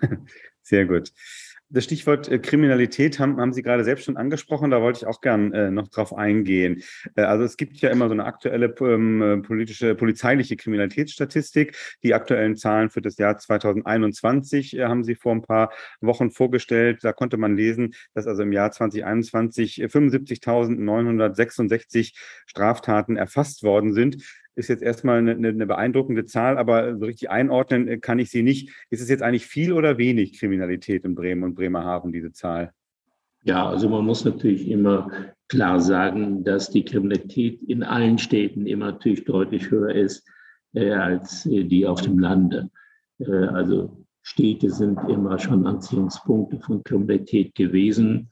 Sehr 0.62 0.86
gut. 0.86 1.12
Das 1.74 1.84
Stichwort 1.84 2.28
äh, 2.28 2.38
Kriminalität 2.38 3.18
haben, 3.18 3.40
haben 3.40 3.54
Sie 3.54 3.62
gerade 3.62 3.82
selbst 3.82 4.04
schon 4.04 4.18
angesprochen. 4.18 4.70
Da 4.70 4.82
wollte 4.82 4.98
ich 4.98 5.06
auch 5.06 5.22
gern 5.22 5.54
äh, 5.54 5.70
noch 5.70 5.88
drauf 5.88 6.14
eingehen. 6.14 6.82
Äh, 7.16 7.22
also 7.22 7.44
es 7.44 7.56
gibt 7.56 7.78
ja 7.78 7.88
immer 7.88 8.08
so 8.08 8.12
eine 8.12 8.26
aktuelle 8.26 8.74
ähm, 8.80 9.22
äh, 9.22 9.38
politische, 9.38 9.94
polizeiliche 9.94 10.56
Kriminalitätsstatistik. 10.56 11.74
Die 12.02 12.12
aktuellen 12.12 12.58
Zahlen 12.58 12.90
für 12.90 13.00
das 13.00 13.16
Jahr 13.16 13.38
2021 13.38 14.76
äh, 14.76 14.84
haben 14.84 15.02
Sie 15.02 15.14
vor 15.14 15.32
ein 15.32 15.40
paar 15.40 15.72
Wochen 16.02 16.30
vorgestellt. 16.30 16.98
Da 17.04 17.14
konnte 17.14 17.38
man 17.38 17.56
lesen, 17.56 17.94
dass 18.12 18.26
also 18.26 18.42
im 18.42 18.52
Jahr 18.52 18.70
2021 18.70 19.82
75.966 19.82 22.12
Straftaten 22.44 23.16
erfasst 23.16 23.62
worden 23.62 23.94
sind 23.94 24.22
ist 24.54 24.68
jetzt 24.68 24.82
erstmal 24.82 25.18
eine, 25.18 25.32
eine, 25.32 25.66
beeindruckende 25.66 26.24
Zahl, 26.24 26.58
aber 26.58 26.98
so 26.98 27.06
richtig 27.06 27.30
einordnen 27.30 27.88
äh, 27.88 27.98
kann 27.98 28.18
ich 28.18 28.30
sie 28.30 28.42
nicht. 28.42 28.70
Ist 28.90 29.00
es 29.00 29.08
jetzt 29.08 29.22
eigentlich 29.22 29.46
viel 29.46 29.72
oder 29.72 29.98
wenig 29.98 30.38
Kriminalität 30.38 31.04
in 31.04 31.14
Bremen 31.14 31.44
und 31.44 31.54
Bremerhaven, 31.54 32.12
diese 32.12 32.32
Zahl? 32.32 32.72
Ja, 33.44 33.68
also 33.68 33.88
man 33.88 34.04
muss 34.04 34.24
natürlich 34.24 34.68
immer 34.68 35.10
klar 35.48 35.80
sagen, 35.80 36.44
dass 36.44 36.70
die 36.70 36.84
Kriminalität 36.84 37.62
in 37.62 37.82
allen 37.82 38.18
Städten 38.18 38.66
immer 38.66 38.92
natürlich 38.92 39.24
deutlich 39.24 39.70
höher 39.70 39.94
ist 39.94 40.26
äh, 40.74 40.92
als 40.92 41.46
äh, 41.46 41.64
die 41.64 41.86
auf 41.86 42.02
dem 42.02 42.18
Lande. 42.18 42.70
Äh, 43.18 43.30
also 43.30 44.04
Städte 44.22 44.70
sind 44.70 44.98
immer 45.08 45.38
schon 45.38 45.66
Anziehungspunkte 45.66 46.60
von 46.60 46.84
Kriminalität 46.84 47.54
gewesen. 47.54 48.30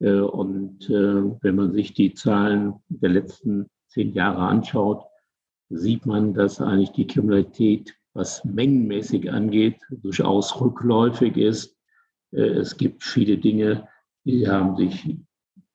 Äh, 0.00 0.20
und 0.20 0.90
äh, 0.90 1.22
wenn 1.42 1.54
man 1.54 1.72
sich 1.72 1.94
die 1.94 2.14
Zahlen 2.14 2.74
der 2.88 3.10
letzten 3.10 3.66
zehn 3.86 4.12
Jahre 4.12 4.40
anschaut, 4.40 5.02
sieht 5.70 6.06
man, 6.06 6.34
dass 6.34 6.60
eigentlich 6.60 6.92
die 6.92 7.06
Kriminalität, 7.06 7.94
was 8.14 8.44
mengenmäßig 8.44 9.30
angeht, 9.30 9.76
durchaus 9.90 10.60
rückläufig 10.60 11.36
ist. 11.36 11.76
Äh, 12.32 12.40
es 12.40 12.76
gibt 12.76 13.04
viele 13.04 13.38
Dinge, 13.38 13.88
die 14.24 14.48
haben 14.48 14.76
sich 14.76 15.16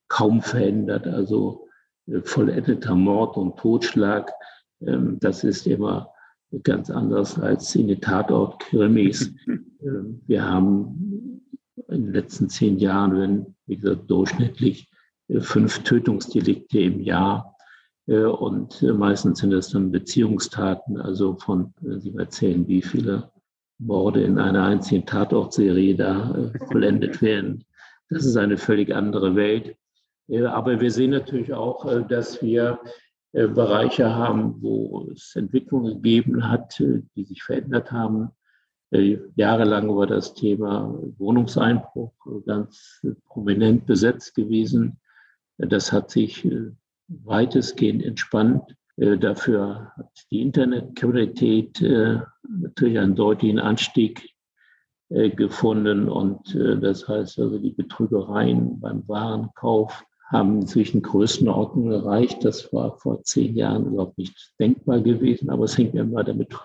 kaum 0.08 0.42
verändert. 0.42 1.08
Also 1.08 1.68
äh, 2.08 2.22
vollendeter 2.22 2.96
Mord 2.96 3.38
und 3.38 3.58
Totschlag, 3.58 4.32
ähm, 4.82 5.18
das 5.20 5.44
ist 5.44 5.68
immer 5.68 6.10
ganz 6.64 6.90
anders 6.90 7.40
als 7.40 7.76
in 7.76 7.88
den 7.88 8.02
Tatort-Krimis. 8.02 9.34
Ähm, 9.86 10.22
wir 10.28 10.46
haben 10.46 11.42
in 11.90 12.06
den 12.06 12.14
letzten 12.14 12.48
zehn 12.48 12.78
Jahren, 12.78 13.18
wenn, 13.18 13.56
wie 13.66 13.76
gesagt, 13.76 14.10
durchschnittlich 14.10 14.90
äh, 15.28 15.42
fünf 15.42 15.80
Tötungsdelikte 15.84 16.80
im 16.80 17.02
Jahr 17.02 17.53
und 18.06 18.82
äh, 18.84 18.92
meistens 18.92 19.40
sind 19.40 19.52
das 19.52 19.70
dann 19.70 19.92
Beziehungstaten, 19.92 21.00
also 21.00 21.36
von, 21.36 21.74
wenn 21.80 22.02
Sie 22.02 22.14
erzählen, 22.16 22.68
wie 22.68 22.82
viele 22.82 23.32
Morde 23.80 24.24
in 24.24 24.38
einer 24.40 24.64
einzigen 24.64 25.06
Tatortserie 25.06 25.96
da 25.96 26.36
äh, 26.36 26.66
vollendet 26.66 27.22
werden. 27.22 27.64
Das 28.10 28.26
ist 28.26 28.36
eine 28.36 28.58
völlig 28.58 28.94
andere 28.94 29.36
Welt. 29.36 29.76
Aber 30.48 30.80
wir 30.80 30.92
sehen 30.92 31.12
natürlich 31.12 31.54
auch, 31.54 32.08
dass 32.08 32.42
wir 32.42 32.80
Bereiche 33.34 34.14
haben, 34.16 34.62
wo 34.62 35.10
es 35.12 35.36
Entwicklungen 35.36 35.96
gegeben 35.96 36.48
hat, 36.48 36.80
die 36.80 37.24
sich 37.26 37.44
verändert 37.44 37.92
haben. 37.92 38.30
Jahrelang 39.36 39.94
war 39.94 40.08
das 40.08 40.34
Thema 40.34 40.98
Wohnungseinbruch 41.18 42.14
ganz 42.46 43.02
prominent 43.26 43.86
besetzt 43.86 44.34
gewesen. 44.36 45.00
Das 45.58 45.92
hat 45.92 46.10
sich 46.10 46.48
weitestgehend 47.24 48.04
entspannt. 48.04 48.76
Äh, 48.98 49.18
dafür 49.18 49.92
hat 49.96 50.12
die 50.32 50.42
Internetkriminalität 50.42 51.82
äh, 51.82 52.20
natürlich 52.48 53.00
einen 53.00 53.16
deutlichen 53.16 53.60
Anstieg 53.60 54.30
äh, 55.10 55.30
gefunden. 55.30 56.10
Und 56.10 56.56
das 56.56 57.08
heißt 57.08 57.40
also, 57.40 57.58
die 57.58 57.72
Betrügereien 57.72 58.80
beim 58.80 59.08
Warenkauf 59.08 60.04
haben 60.32 60.62
inzwischen 60.62 61.02
Größenordnung 61.02 61.92
erreicht. 61.92 62.44
Das 62.44 62.72
war 62.74 62.98
vor 62.98 63.24
zehn 63.24 63.56
Jahren 63.56 63.88
überhaupt 63.88 64.18
nicht 64.18 64.54
denkbar 64.60 65.02
gewesen. 65.02 65.50
Aber 65.50 65.66
es 65.66 65.78
hängt 65.78 65.96
immer 65.96 66.24
damit 66.24 66.56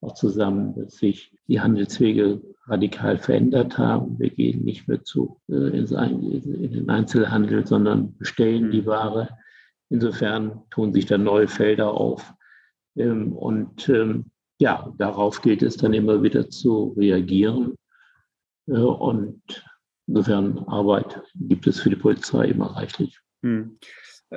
auch 0.00 0.14
zusammen, 0.14 0.74
dass 0.76 0.98
sich 0.98 1.32
die 1.48 1.60
Handelswege 1.60 2.40
radikal 2.66 3.18
verändert 3.18 3.78
haben. 3.78 4.18
Wir 4.18 4.30
gehen 4.30 4.64
nicht 4.64 4.86
mehr 4.86 5.02
zu 5.02 5.40
in 5.48 5.86
den 5.86 6.90
Einzelhandel, 6.90 7.66
sondern 7.66 8.16
bestellen 8.16 8.70
die 8.70 8.86
Ware 8.86 9.30
Insofern 9.88 10.62
tun 10.70 10.92
sich 10.92 11.06
da 11.06 11.18
neue 11.18 11.48
Felder 11.48 11.92
auf. 11.92 12.34
Ähm, 12.96 13.32
und 13.32 13.88
ähm, 13.88 14.26
ja, 14.58 14.92
darauf 14.98 15.42
gilt 15.42 15.62
es 15.62 15.76
dann 15.76 15.94
immer 15.94 16.22
wieder 16.22 16.48
zu 16.48 16.94
reagieren. 16.96 17.76
Äh, 18.66 18.72
und 18.72 19.40
insofern 20.06 20.58
Arbeit 20.66 21.22
gibt 21.34 21.66
es 21.66 21.80
für 21.80 21.90
die 21.90 21.96
Polizei 21.96 22.46
immer 22.46 22.74
reichlich. 22.76 23.20
Hm. 23.42 23.78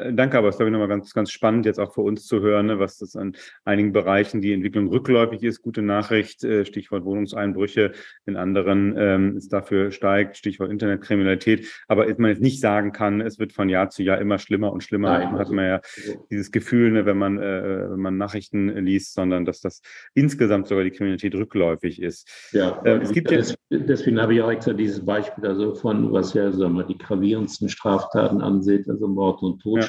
Äh, 0.04 0.14
danke, 0.14 0.38
aber 0.38 0.50
es 0.50 0.56
ist, 0.56 0.60
glaube 0.60 0.70
ich, 0.70 0.74
nochmal 0.74 0.88
ganz, 0.88 1.14
ganz 1.14 1.32
spannend, 1.32 1.66
jetzt 1.66 1.80
auch 1.80 1.94
für 1.94 2.02
uns 2.02 2.26
zu 2.26 2.42
hören, 2.42 2.68
ne, 2.68 2.80
was 2.80 2.98
das 2.98 3.16
an 3.16 3.34
einigen 3.66 3.92
Bereichen 3.92 4.42
die 4.42 4.54
Entwicklung 4.54 4.88
rückläufig 4.88 5.44
ist. 5.44 5.62
Gute 5.62 5.82
Nachricht, 5.82 6.44
äh, 6.44 6.66
Stichwort 6.66 7.06
Wohnungseinbrüche, 7.06 7.92
in 8.26 8.36
anderen 8.36 8.96
ähm, 8.98 9.38
es 9.38 9.48
dafür 9.48 9.92
steigt, 9.92 10.38
Stichwort 10.38 10.72
Internetkriminalität. 10.72 11.68
Aber 11.88 12.08
man 12.18 12.32
jetzt 12.32 12.42
nicht 12.42 12.60
sagen 12.60 12.92
kann, 12.92 13.22
es 13.22 13.40
wird 13.40 13.54
von 13.54 13.70
Jahr 13.70 13.90
zu 13.90 14.04
Jahr 14.04 14.20
immer 14.20 14.38
schlimmer 14.38 14.72
und 14.72 14.84
schlimmer, 14.84 15.20
Nein, 15.20 15.38
hat 15.38 15.50
man 15.50 15.66
ja 15.66 15.82
dieses 16.30 16.52
Gefühl, 16.52 16.92
ne, 16.92 17.06
wenn 17.06 17.18
man, 17.18 17.38
äh, 17.38 17.90
wenn 17.90 18.00
man 18.00 18.18
Nachrichten 18.18 18.70
liest, 18.70 19.14
sondern 19.14 19.46
dass 19.46 19.62
das 19.62 19.82
insgesamt 20.14 20.68
sogar 20.68 20.84
die 20.84 20.92
Kriminalität 20.92 21.36
rückläufig 21.36 22.02
ist. 22.02 22.30
Ja, 22.52 22.82
äh, 22.84 23.00
es 23.00 23.12
gibt 23.12 23.32
ja, 23.32 23.42
deswegen 23.70 24.22
habe 24.22 24.34
ich 24.34 24.42
auch 24.42 24.52
extra 24.52 24.74
dieses 24.74 25.04
Beispiel 25.04 25.46
also 25.46 25.76
von, 25.76 26.12
was 26.12 26.34
ja 26.34 26.52
sagen 26.52 26.76
wir, 26.76 26.84
die 26.84 26.98
gravierendsten 26.98 27.70
Straftaten 27.70 28.42
ansieht, 28.42 28.90
also 28.90 29.08
Mord 29.08 29.42
und 29.42 29.62
Tod 29.62 29.80
Totschlag. 29.80 29.89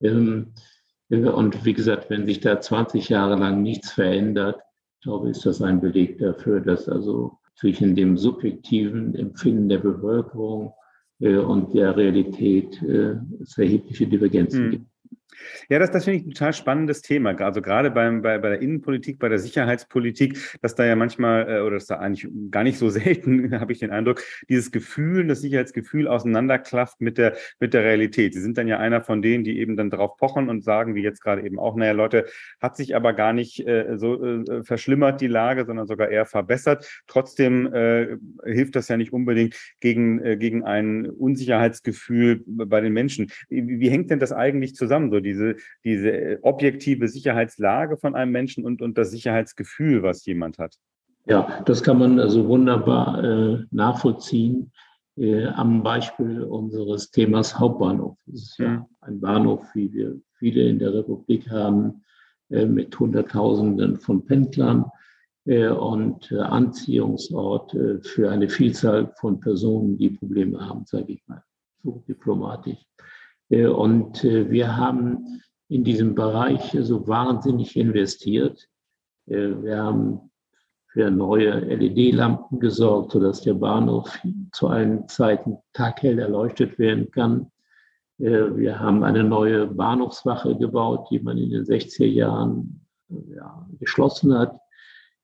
ähm, 0.00 0.52
und 1.10 1.64
wie 1.64 1.74
gesagt, 1.74 2.10
wenn 2.10 2.26
sich 2.26 2.40
da 2.40 2.60
20 2.60 3.08
Jahre 3.08 3.36
lang 3.36 3.62
nichts 3.62 3.92
verändert, 3.92 4.60
glaube 5.02 5.30
ich, 5.30 5.36
ist 5.36 5.46
das 5.46 5.62
ein 5.62 5.80
Beleg 5.80 6.18
dafür, 6.18 6.60
dass 6.60 6.88
also 6.88 7.38
zwischen 7.56 7.94
dem 7.94 8.16
subjektiven 8.16 9.14
Empfinden 9.14 9.68
der 9.68 9.78
Bevölkerung 9.78 10.72
äh, 11.20 11.36
und 11.36 11.74
der 11.74 11.96
Realität 11.96 12.82
äh, 12.82 13.16
es 13.40 13.56
erhebliche 13.58 14.06
Divergenzen 14.06 14.66
mhm. 14.66 14.70
gibt. 14.70 14.86
Ja, 15.68 15.78
das, 15.78 15.90
das 15.90 16.04
finde 16.04 16.18
ich 16.20 16.26
ein 16.26 16.30
total 16.30 16.52
spannendes 16.52 17.02
Thema. 17.02 17.34
Also 17.40 17.62
gerade 17.62 17.90
beim, 17.90 18.22
bei, 18.22 18.38
bei 18.38 18.50
der 18.50 18.62
Innenpolitik, 18.62 19.18
bei 19.18 19.28
der 19.28 19.38
Sicherheitspolitik, 19.38 20.58
dass 20.62 20.74
da 20.74 20.84
ja 20.84 20.96
manchmal, 20.96 21.48
äh, 21.48 21.60
oder 21.60 21.76
dass 21.76 21.86
da 21.86 21.96
eigentlich 21.96 22.28
gar 22.50 22.64
nicht 22.64 22.78
so 22.78 22.88
selten, 22.90 23.58
habe 23.58 23.72
ich 23.72 23.78
den 23.78 23.90
Eindruck, 23.90 24.22
dieses 24.48 24.70
Gefühl, 24.70 25.26
das 25.26 25.40
Sicherheitsgefühl 25.40 26.08
auseinanderklafft 26.08 27.00
mit 27.00 27.18
der, 27.18 27.36
mit 27.60 27.74
der 27.74 27.84
Realität. 27.84 28.34
Sie 28.34 28.40
sind 28.40 28.58
dann 28.58 28.68
ja 28.68 28.78
einer 28.78 29.00
von 29.00 29.22
denen, 29.22 29.44
die 29.44 29.58
eben 29.58 29.76
dann 29.76 29.90
darauf 29.90 30.16
pochen 30.16 30.48
und 30.48 30.62
sagen, 30.62 30.94
wie 30.94 31.02
jetzt 31.02 31.22
gerade 31.22 31.42
eben 31.42 31.58
auch, 31.58 31.76
naja, 31.76 31.92
Leute, 31.92 32.26
hat 32.60 32.76
sich 32.76 32.94
aber 32.96 33.12
gar 33.12 33.32
nicht 33.32 33.66
äh, 33.66 33.96
so 33.96 34.22
äh, 34.24 34.62
verschlimmert 34.62 35.20
die 35.20 35.26
Lage, 35.26 35.64
sondern 35.64 35.86
sogar 35.86 36.08
eher 36.08 36.26
verbessert. 36.26 37.02
Trotzdem 37.06 37.72
äh, 37.72 38.16
hilft 38.44 38.76
das 38.76 38.88
ja 38.88 38.96
nicht 38.96 39.12
unbedingt 39.12 39.56
gegen, 39.80 40.20
äh, 40.22 40.36
gegen 40.36 40.64
ein 40.64 41.06
Unsicherheitsgefühl 41.06 42.42
bei 42.46 42.80
den 42.80 42.92
Menschen. 42.92 43.30
Wie, 43.48 43.80
wie 43.80 43.90
hängt 43.90 44.10
denn 44.10 44.18
das 44.18 44.32
eigentlich 44.32 44.74
zusammen, 44.74 45.10
so 45.10 45.20
diese, 45.24 45.56
diese 45.84 46.38
objektive 46.42 47.08
Sicherheitslage 47.08 47.96
von 47.96 48.14
einem 48.14 48.32
Menschen 48.32 48.64
und, 48.64 48.82
und 48.82 48.96
das 48.96 49.10
Sicherheitsgefühl, 49.10 50.02
was 50.02 50.24
jemand 50.24 50.58
hat. 50.58 50.76
Ja, 51.26 51.62
das 51.64 51.82
kann 51.82 51.98
man 51.98 52.20
also 52.20 52.46
wunderbar 52.46 53.24
äh, 53.24 53.64
nachvollziehen 53.70 54.70
äh, 55.16 55.46
am 55.46 55.82
Beispiel 55.82 56.42
unseres 56.42 57.10
Themas 57.10 57.58
Hauptbahnhof. 57.58 58.18
Das 58.26 58.42
ist 58.42 58.58
ja 58.58 58.68
mhm. 58.68 58.84
ein 59.00 59.20
Bahnhof, 59.20 59.64
wie 59.74 59.92
wir 59.92 60.20
viele 60.38 60.68
in 60.68 60.78
der 60.78 60.92
Republik 60.92 61.50
haben, 61.50 62.04
äh, 62.50 62.66
mit 62.66 62.98
Hunderttausenden 62.98 63.96
von 63.96 64.24
Pendlern 64.26 64.84
äh, 65.46 65.68
und 65.68 66.30
äh, 66.30 66.40
Anziehungsort 66.40 67.74
äh, 67.74 68.00
für 68.02 68.30
eine 68.30 68.48
Vielzahl 68.48 69.12
von 69.18 69.40
Personen, 69.40 69.96
die 69.96 70.10
Probleme 70.10 70.60
haben, 70.60 70.84
sage 70.86 71.12
ich 71.12 71.26
mal, 71.26 71.42
so 71.82 72.02
diplomatisch. 72.06 72.84
Äh, 73.50 73.66
und 73.66 74.24
äh, 74.24 74.50
wir 74.50 74.76
haben 74.76 75.40
in 75.68 75.84
diesem 75.84 76.14
Bereich 76.14 76.76
so 76.80 77.06
wahnsinnig 77.06 77.76
investiert. 77.76 78.68
Äh, 79.26 79.62
wir 79.62 79.82
haben 79.82 80.30
für 80.92 81.10
neue 81.10 81.58
LED-Lampen 81.60 82.60
gesorgt, 82.60 83.12
sodass 83.12 83.42
der 83.42 83.54
Bahnhof 83.54 84.16
zu 84.52 84.68
allen 84.68 85.08
Zeiten 85.08 85.58
taghell 85.72 86.20
erleuchtet 86.20 86.78
werden 86.78 87.10
kann. 87.10 87.50
Wir 88.16 88.78
haben 88.78 89.02
eine 89.02 89.24
neue 89.24 89.66
Bahnhofswache 89.66 90.56
gebaut, 90.56 91.08
die 91.10 91.18
man 91.18 91.36
in 91.36 91.50
den 91.50 91.64
60er 91.64 92.06
Jahren 92.06 92.86
ja, 93.08 93.68
geschlossen 93.80 94.38
hat. 94.38 94.56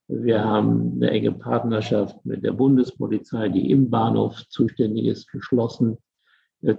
Wir 0.09 0.45
haben 0.45 0.95
eine 0.97 1.13
enge 1.13 1.31
Partnerschaft 1.31 2.17
mit 2.27 2.43
der 2.43 2.51
Bundespolizei, 2.51 3.49
die 3.49 3.71
im 3.71 3.91
Bahnhof 3.91 4.45
zuständig 4.49 5.07
ist, 5.07 5.31
geschlossen, 5.31 5.99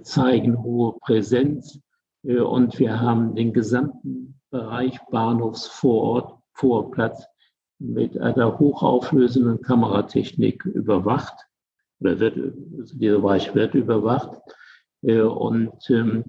zeigen 0.02 0.62
hohe 0.62 0.96
Präsenz. 1.00 1.80
Und 2.22 2.78
wir 2.78 3.00
haben 3.00 3.34
den 3.34 3.52
gesamten 3.52 4.40
Bereich 4.50 4.98
Bahnhofsvorort, 5.10 6.38
Vorplatz 6.54 7.26
mit 7.78 8.18
einer 8.18 8.58
hochauflösenden 8.58 9.60
Kameratechnik 9.60 10.64
überwacht. 10.64 11.34
Oder 12.00 12.20
wird, 12.20 12.36
also 12.78 12.96
dieser 12.96 13.18
Bereich 13.18 13.54
wird 13.54 13.74
überwacht. 13.74 14.40
Und 15.02 15.90
ähm, 15.90 16.24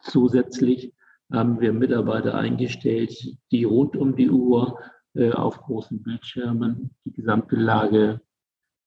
zusätzlich 0.00 0.92
haben 1.32 1.60
wir 1.60 1.72
Mitarbeiter 1.72 2.34
eingestellt, 2.34 3.36
die 3.50 3.64
rund 3.64 3.96
um 3.96 4.14
die 4.16 4.28
Uhr 4.28 4.78
äh, 5.14 5.32
auf 5.32 5.62
großen 5.62 6.02
Bildschirmen 6.02 6.90
die 7.04 7.12
gesamte 7.12 7.56
Lage 7.56 8.20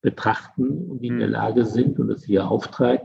betrachten 0.01 0.89
und 0.91 1.03
in 1.03 1.17
der 1.17 1.27
hm. 1.27 1.33
Lage 1.33 1.65
sind, 1.65 1.99
und 1.99 2.09
das 2.09 2.21
ist 2.21 2.29
ihr 2.29 2.49
Auftrag, 2.49 3.01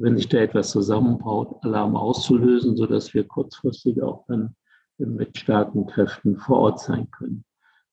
wenn 0.00 0.16
sich 0.16 0.28
da 0.28 0.38
etwas 0.38 0.70
zusammenbaut, 0.70 1.62
Alarm 1.62 1.96
auszulösen, 1.96 2.76
sodass 2.76 3.12
wir 3.14 3.24
kurzfristig 3.24 4.02
auch 4.02 4.24
dann 4.28 4.54
mit 4.98 5.38
starken 5.38 5.86
Kräften 5.86 6.36
vor 6.36 6.58
Ort 6.58 6.80
sein 6.80 7.10
können. 7.10 7.44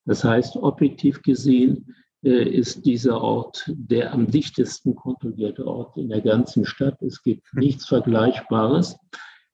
Das 0.05 0.23
heißt, 0.23 0.55
objektiv 0.57 1.21
gesehen 1.21 1.95
äh, 2.23 2.43
ist 2.43 2.85
dieser 2.85 3.21
Ort 3.21 3.71
der 3.75 4.13
am 4.13 4.27
dichtesten 4.27 4.95
kontrollierte 4.95 5.67
Ort 5.67 5.97
in 5.97 6.09
der 6.09 6.21
ganzen 6.21 6.65
Stadt. 6.65 7.01
Es 7.01 7.21
gibt 7.21 7.45
nichts 7.53 7.85
Vergleichbares. 7.85 8.97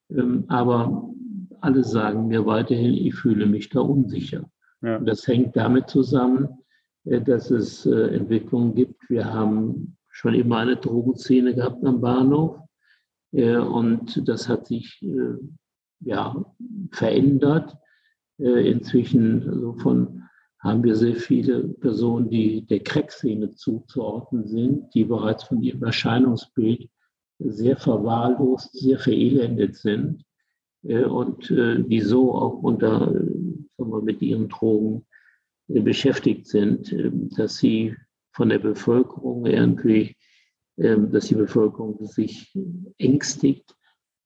Ähm, 0.10 0.46
aber 0.48 1.10
alle 1.62 1.84
sagen 1.84 2.28
mir 2.28 2.46
weiterhin, 2.46 2.94
ich 2.94 3.16
fühle 3.16 3.46
mich 3.46 3.70
da 3.70 3.82
unsicher. 3.82 4.46
Ja. 4.82 4.98
Und 4.98 5.06
das 5.06 5.28
hängt 5.28 5.56
damit 5.56 5.90
zusammen, 5.90 6.50
äh, 7.06 7.22
dass 7.22 7.52
es 7.52 7.86
äh, 7.86 8.16
Entwicklungen 8.16 8.76
gibt. 8.76 9.10
Wir 9.10 9.34
haben 9.34 9.98
schon 10.14 10.34
immer 10.34 10.60
eine 10.60 10.78
Drogenszene 10.78 11.54
gehabt 11.54 11.84
am 11.84 12.00
Bahnhof. 12.00 12.58
Äh, 13.34 13.58
und 13.58 14.28
das 14.28 14.48
hat 14.48 14.68
sich 14.68 15.04
ja, 16.00 16.46
verändert. 16.92 17.78
Inzwischen 18.38 19.48
also 19.48 19.74
von, 19.74 20.24
haben 20.60 20.84
wir 20.84 20.96
sehr 20.96 21.16
viele 21.16 21.64
Personen, 21.64 22.30
die 22.30 22.66
der 22.66 22.80
Crack-Szene 22.80 23.52
zuzuordnen 23.52 24.48
sind, 24.48 24.94
die 24.94 25.06
bereits 25.06 25.44
von 25.44 25.62
ihrem 25.62 25.84
Erscheinungsbild 25.84 26.90
sehr 27.40 27.78
verwahrlost, 27.78 28.72
sehr 28.74 29.00
verelendet 29.00 29.76
sind 29.76 30.24
äh, 30.84 31.04
und 31.04 31.50
äh, 31.52 31.84
die 31.84 32.02
so 32.02 32.34
auch 32.34 32.64
unter, 32.64 33.12
sagen 33.12 33.92
wir, 33.92 34.02
mit 34.02 34.22
ihren 34.22 34.50
Drogen 34.50 35.06
äh, 35.68 35.82
beschäftigt 35.82 36.48
sind, 36.48 36.96
dass 37.38 37.58
sie 37.58 37.96
von 38.34 38.50
der 38.50 38.60
Bevölkerung 38.60 39.46
irgendwie, 39.46 40.16
dass 40.76 41.28
die 41.28 41.36
Bevölkerung 41.36 42.04
sich 42.06 42.52
ängstigt, 42.98 43.76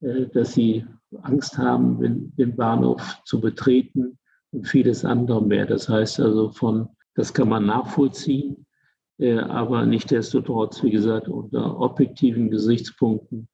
dass 0.00 0.54
sie 0.54 0.86
Angst 1.22 1.58
haben, 1.58 2.32
den 2.36 2.56
Bahnhof 2.56 3.20
zu 3.24 3.40
betreten 3.40 4.18
und 4.50 4.66
vieles 4.66 5.04
andere 5.04 5.44
mehr. 5.44 5.66
Das 5.66 5.88
heißt 5.88 6.20
also 6.20 6.50
von, 6.50 6.88
das 7.14 7.34
kann 7.34 7.48
man 7.48 7.66
nachvollziehen, 7.66 8.66
äh, 9.18 9.38
aber 9.38 9.84
nichtdestotrotz, 9.84 10.82
wie 10.82 10.90
gesagt, 10.90 11.28
unter 11.28 11.78
objektiven 11.80 12.50
Gesichtspunkten 12.50 13.48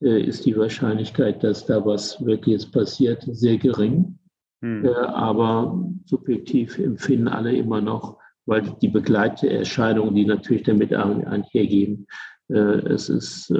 äh, 0.00 0.22
ist 0.22 0.46
die 0.46 0.56
Wahrscheinlichkeit, 0.56 1.44
dass 1.44 1.66
da 1.66 1.84
was 1.84 2.24
Wirkliches 2.24 2.70
passiert, 2.70 3.26
sehr 3.30 3.58
gering. 3.58 4.18
Hm. 4.62 4.84
Äh, 4.84 4.94
aber 4.94 5.78
subjektiv 6.06 6.78
empfinden 6.78 7.28
alle 7.28 7.54
immer 7.54 7.80
noch, 7.80 8.18
weil 8.46 8.62
die 8.80 8.88
Begleiterscheinungen, 8.88 10.14
die 10.14 10.24
natürlich 10.24 10.62
damit 10.64 10.92
einhergehen, 10.92 12.06
es 12.48 13.08
ist 13.08 13.54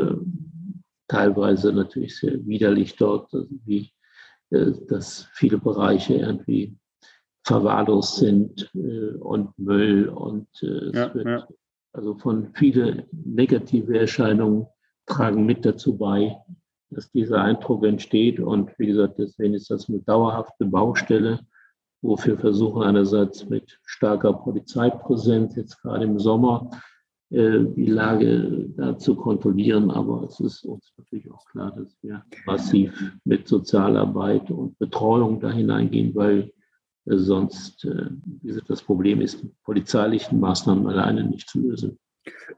teilweise 1.06 1.72
natürlich 1.72 2.18
sehr 2.18 2.44
widerlich 2.44 2.96
dort, 2.96 3.30
wie 3.64 3.92
dass 4.50 5.28
viele 5.32 5.58
Bereiche 5.58 6.14
irgendwie 6.14 6.76
verwahrlost 7.44 8.16
sind 8.16 8.70
äh, 8.74 9.14
und 9.18 9.58
Müll 9.58 10.08
und 10.08 10.48
äh, 10.62 10.66
es 10.66 10.96
ja, 10.96 11.14
wird 11.14 11.26
ja. 11.26 11.48
also 11.92 12.16
von 12.16 12.52
viele 12.54 13.06
negative 13.12 13.98
Erscheinungen 13.98 14.66
tragen 15.06 15.46
mit 15.46 15.64
dazu 15.64 15.96
bei, 15.96 16.36
dass 16.90 17.10
dieser 17.10 17.42
Eindruck 17.42 17.84
entsteht. 17.84 18.40
Und 18.40 18.78
wie 18.78 18.86
gesagt, 18.86 19.18
deswegen 19.18 19.54
ist 19.54 19.70
das 19.70 19.88
eine 19.88 20.00
dauerhafte 20.00 20.64
Baustelle, 20.64 21.40
wofür 22.02 22.38
versuchen 22.38 22.82
einerseits 22.82 23.48
mit 23.48 23.78
starker 23.84 24.32
Polizeipräsenz, 24.32 25.56
jetzt 25.56 25.80
gerade 25.82 26.04
im 26.04 26.18
Sommer, 26.18 26.70
äh, 27.30 27.60
die 27.76 27.86
Lage 27.86 28.70
da 28.76 28.98
zu 28.98 29.14
kontrollieren. 29.14 29.90
Aber 29.90 30.24
es 30.24 30.40
ist 30.40 30.64
uns 30.64 30.92
natürlich 30.96 31.30
auch 31.30 31.44
klar, 31.46 31.72
dass 31.76 31.96
wir 32.02 32.24
massiv 32.46 33.12
mit 33.24 33.48
Sozialarbeit 33.48 34.50
und 34.50 34.78
Betreuung 34.78 35.40
da 35.40 35.50
hineingehen, 35.50 36.14
weil 36.14 36.52
Sonst, 37.06 37.84
äh, 37.84 38.10
wie 38.24 38.48
gesagt, 38.48 38.70
das 38.70 38.82
Problem 38.82 39.20
ist 39.20 39.42
mit 39.42 39.52
polizeilichen 39.62 40.38
Maßnahmen 40.38 40.86
alleine 40.86 41.24
nicht 41.24 41.48
zu 41.48 41.60
lösen. 41.60 41.98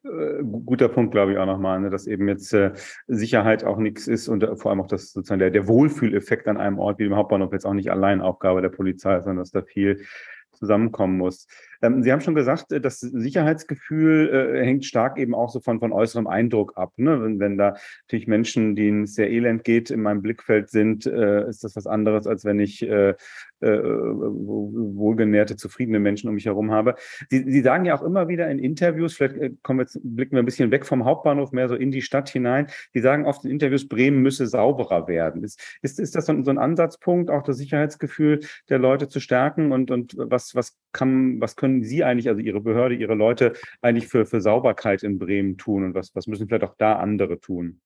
Äh, 0.05 0.43
guter 0.43 0.89
Punkt, 0.89 1.13
glaube 1.13 1.33
ich 1.33 1.39
auch 1.39 1.47
nochmal, 1.47 1.81
ne, 1.81 1.91
dass 1.91 2.07
eben 2.07 2.29
jetzt 2.29 2.53
äh, 2.53 2.73
Sicherheit 3.07 3.65
auch 3.65 3.79
nichts 3.79 4.09
ist 4.09 4.29
und 4.29 4.43
äh, 4.43 4.57
vor 4.57 4.71
allem 4.71 4.81
auch 4.81 4.89
das 4.89 5.13
sozusagen 5.13 5.39
der, 5.39 5.51
der 5.51 5.69
Wohlfühleffekt 5.69 6.49
an 6.49 6.57
einem 6.57 6.79
Ort 6.79 6.99
wie 6.99 7.05
dem 7.05 7.17
Hauptbahnhof 7.17 7.53
jetzt 7.53 7.67
auch 7.67 7.75
nicht 7.75 7.91
allein 7.91 8.21
Aufgabe 8.21 8.63
der 8.63 8.71
Polizei, 8.71 9.21
sondern 9.21 9.39
dass 9.39 9.51
da 9.51 9.63
viel 9.63 10.05
zusammenkommen 10.53 11.19
muss. 11.19 11.47
Ähm, 11.83 12.03
Sie 12.03 12.13
haben 12.13 12.21
schon 12.21 12.35
gesagt, 12.35 12.73
äh, 12.73 12.81
das 12.81 13.01
Sicherheitsgefühl 13.01 14.55
äh, 14.57 14.65
hängt 14.65 14.85
stark 14.85 15.19
eben 15.19 15.35
auch 15.35 15.51
so 15.51 15.61
von, 15.61 15.81
von 15.81 15.93
äußerem 15.93 16.27
Eindruck 16.27 16.77
ab. 16.77 16.93
Ne? 16.97 17.23
Wenn, 17.23 17.41
wenn 17.41 17.59
da 17.59 17.75
natürlich 18.07 18.27
Menschen, 18.27 18.77
denen 18.77 19.05
es 19.05 19.15
sehr 19.15 19.31
elend 19.31 19.65
geht, 19.65 19.91
in 19.91 20.03
meinem 20.03 20.23
Blickfeld 20.23 20.71
sind, 20.71 21.07
äh, 21.07 21.49
ist 21.49 21.65
das 21.65 21.77
was 21.77 21.87
anderes, 21.87 22.27
als 22.27 22.45
wenn 22.45 22.61
ich 22.61 22.83
äh, 22.83 23.15
äh, 23.63 23.81
wohlgenährte, 23.83 25.57
zufriedene 25.57 26.01
Menschen 26.01 26.29
um 26.29 26.35
mich 26.35 26.47
herum 26.47 26.71
habe. 26.71 26.95
Sie, 27.31 27.45
Sie 27.45 27.61
sagen 27.61 27.85
ja 27.85 27.97
auch 27.97 28.03
immer 28.03 28.29
wieder 28.29 28.51
in 28.51 28.59
Interviews, 28.59 29.15
vielleicht 29.15 29.37
äh, 29.37 29.53
kommen 29.63 29.81
jetzt, 29.81 30.01
blicken 30.03 30.37
wir 30.37 30.43
ein 30.43 30.47
bisschen 30.47 30.71
weg 30.71 30.87
vom 30.87 31.05
Hauptbahnhof, 31.05 31.53
mehr 31.53 31.69
so 31.69 31.75
in 31.75 31.91
die 31.91 32.03
Stadt 32.03 32.29
hinein. 32.29 32.67
Sie 32.93 33.01
sagen 33.01 33.27
oft 33.27 33.45
in 33.45 33.51
Interviews, 33.51 33.89
Bremen 33.89 34.23
müsse 34.23 34.47
sauberer 34.47 35.09
werden. 35.09 35.45
Ist, 35.45 35.61
ist, 35.83 35.99
ist 35.99 36.15
das 36.15 36.27
so 36.27 36.33
ein, 36.33 36.45
so 36.45 36.51
ein 36.51 36.59
Ansatzpunkt, 36.59 37.31
auch 37.31 37.43
das 37.43 37.57
Sicherheitsgefühl 37.59 38.41
der 38.69 38.79
Leute 38.79 39.09
zu 39.09 39.21
stärken? 39.21 39.73
Und, 39.73 39.91
und 39.91 40.15
was, 40.19 40.55
was 40.55 40.77
kann, 40.93 41.41
was 41.41 41.57
können 41.57 41.72
können 41.73 41.85
Sie 41.85 42.05
eigentlich, 42.05 42.29
also 42.29 42.41
Ihre 42.41 42.61
Behörde, 42.61 42.95
Ihre 42.95 43.15
Leute 43.15 43.55
eigentlich 43.81 44.09
für, 44.09 44.27
für 44.27 44.41
Sauberkeit 44.41 45.03
in 45.03 45.19
Bremen 45.19 45.57
tun 45.57 45.85
und 45.85 45.95
was, 45.95 46.15
was 46.15 46.27
müssen 46.27 46.47
vielleicht 46.47 46.65
auch 46.65 46.77
da 46.77 46.97
andere 46.97 47.41
tun? 47.41 47.81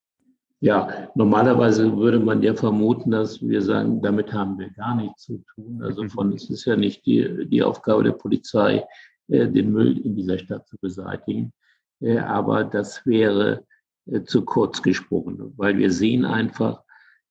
Ja, 0.60 1.10
normalerweise 1.14 1.96
würde 1.96 2.18
man 2.18 2.42
ja 2.42 2.54
vermuten, 2.54 3.10
dass 3.10 3.46
wir 3.46 3.60
sagen, 3.62 4.00
damit 4.00 4.32
haben 4.32 4.58
wir 4.58 4.70
gar 4.70 4.96
nichts 4.96 5.24
zu 5.24 5.44
tun. 5.54 5.80
Also 5.82 6.04
mhm. 6.04 6.10
von, 6.10 6.32
es 6.32 6.50
ist 6.50 6.64
ja 6.64 6.76
nicht 6.76 7.04
die, 7.06 7.46
die 7.46 7.62
Aufgabe 7.62 8.02
der 8.02 8.12
Polizei, 8.12 8.84
äh, 9.28 9.46
den 9.48 9.70
Müll 9.72 9.98
in 9.98 10.16
dieser 10.16 10.38
Stadt 10.38 10.66
zu 10.66 10.76
beseitigen. 10.80 11.52
Äh, 12.00 12.18
aber 12.18 12.64
das 12.64 13.04
wäre 13.06 13.64
äh, 14.06 14.22
zu 14.22 14.44
kurz 14.44 14.82
gesprungen, 14.82 15.52
weil 15.56 15.76
wir 15.76 15.90
sehen 15.90 16.24
einfach, 16.24 16.82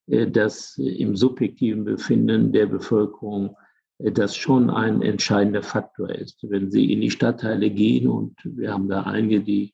dass 0.08 0.78
im 0.78 1.16
subjektiven 1.16 1.84
Befinden 1.84 2.52
der 2.52 2.68
Bevölkerung 2.68 3.58
das 4.00 4.36
schon 4.36 4.70
ein 4.70 5.02
entscheidender 5.02 5.64
Faktor 5.64 6.10
ist. 6.10 6.40
Wenn 6.42 6.70
Sie 6.70 6.92
in 6.92 7.02
die 7.02 7.12
Stadtteile 7.12 7.70
gehen 7.70 8.08
und 8.08 8.36
wir 8.44 8.74
haben 8.74 8.90
da 8.90 9.04
einige, 9.04 9.42
die 9.42 9.74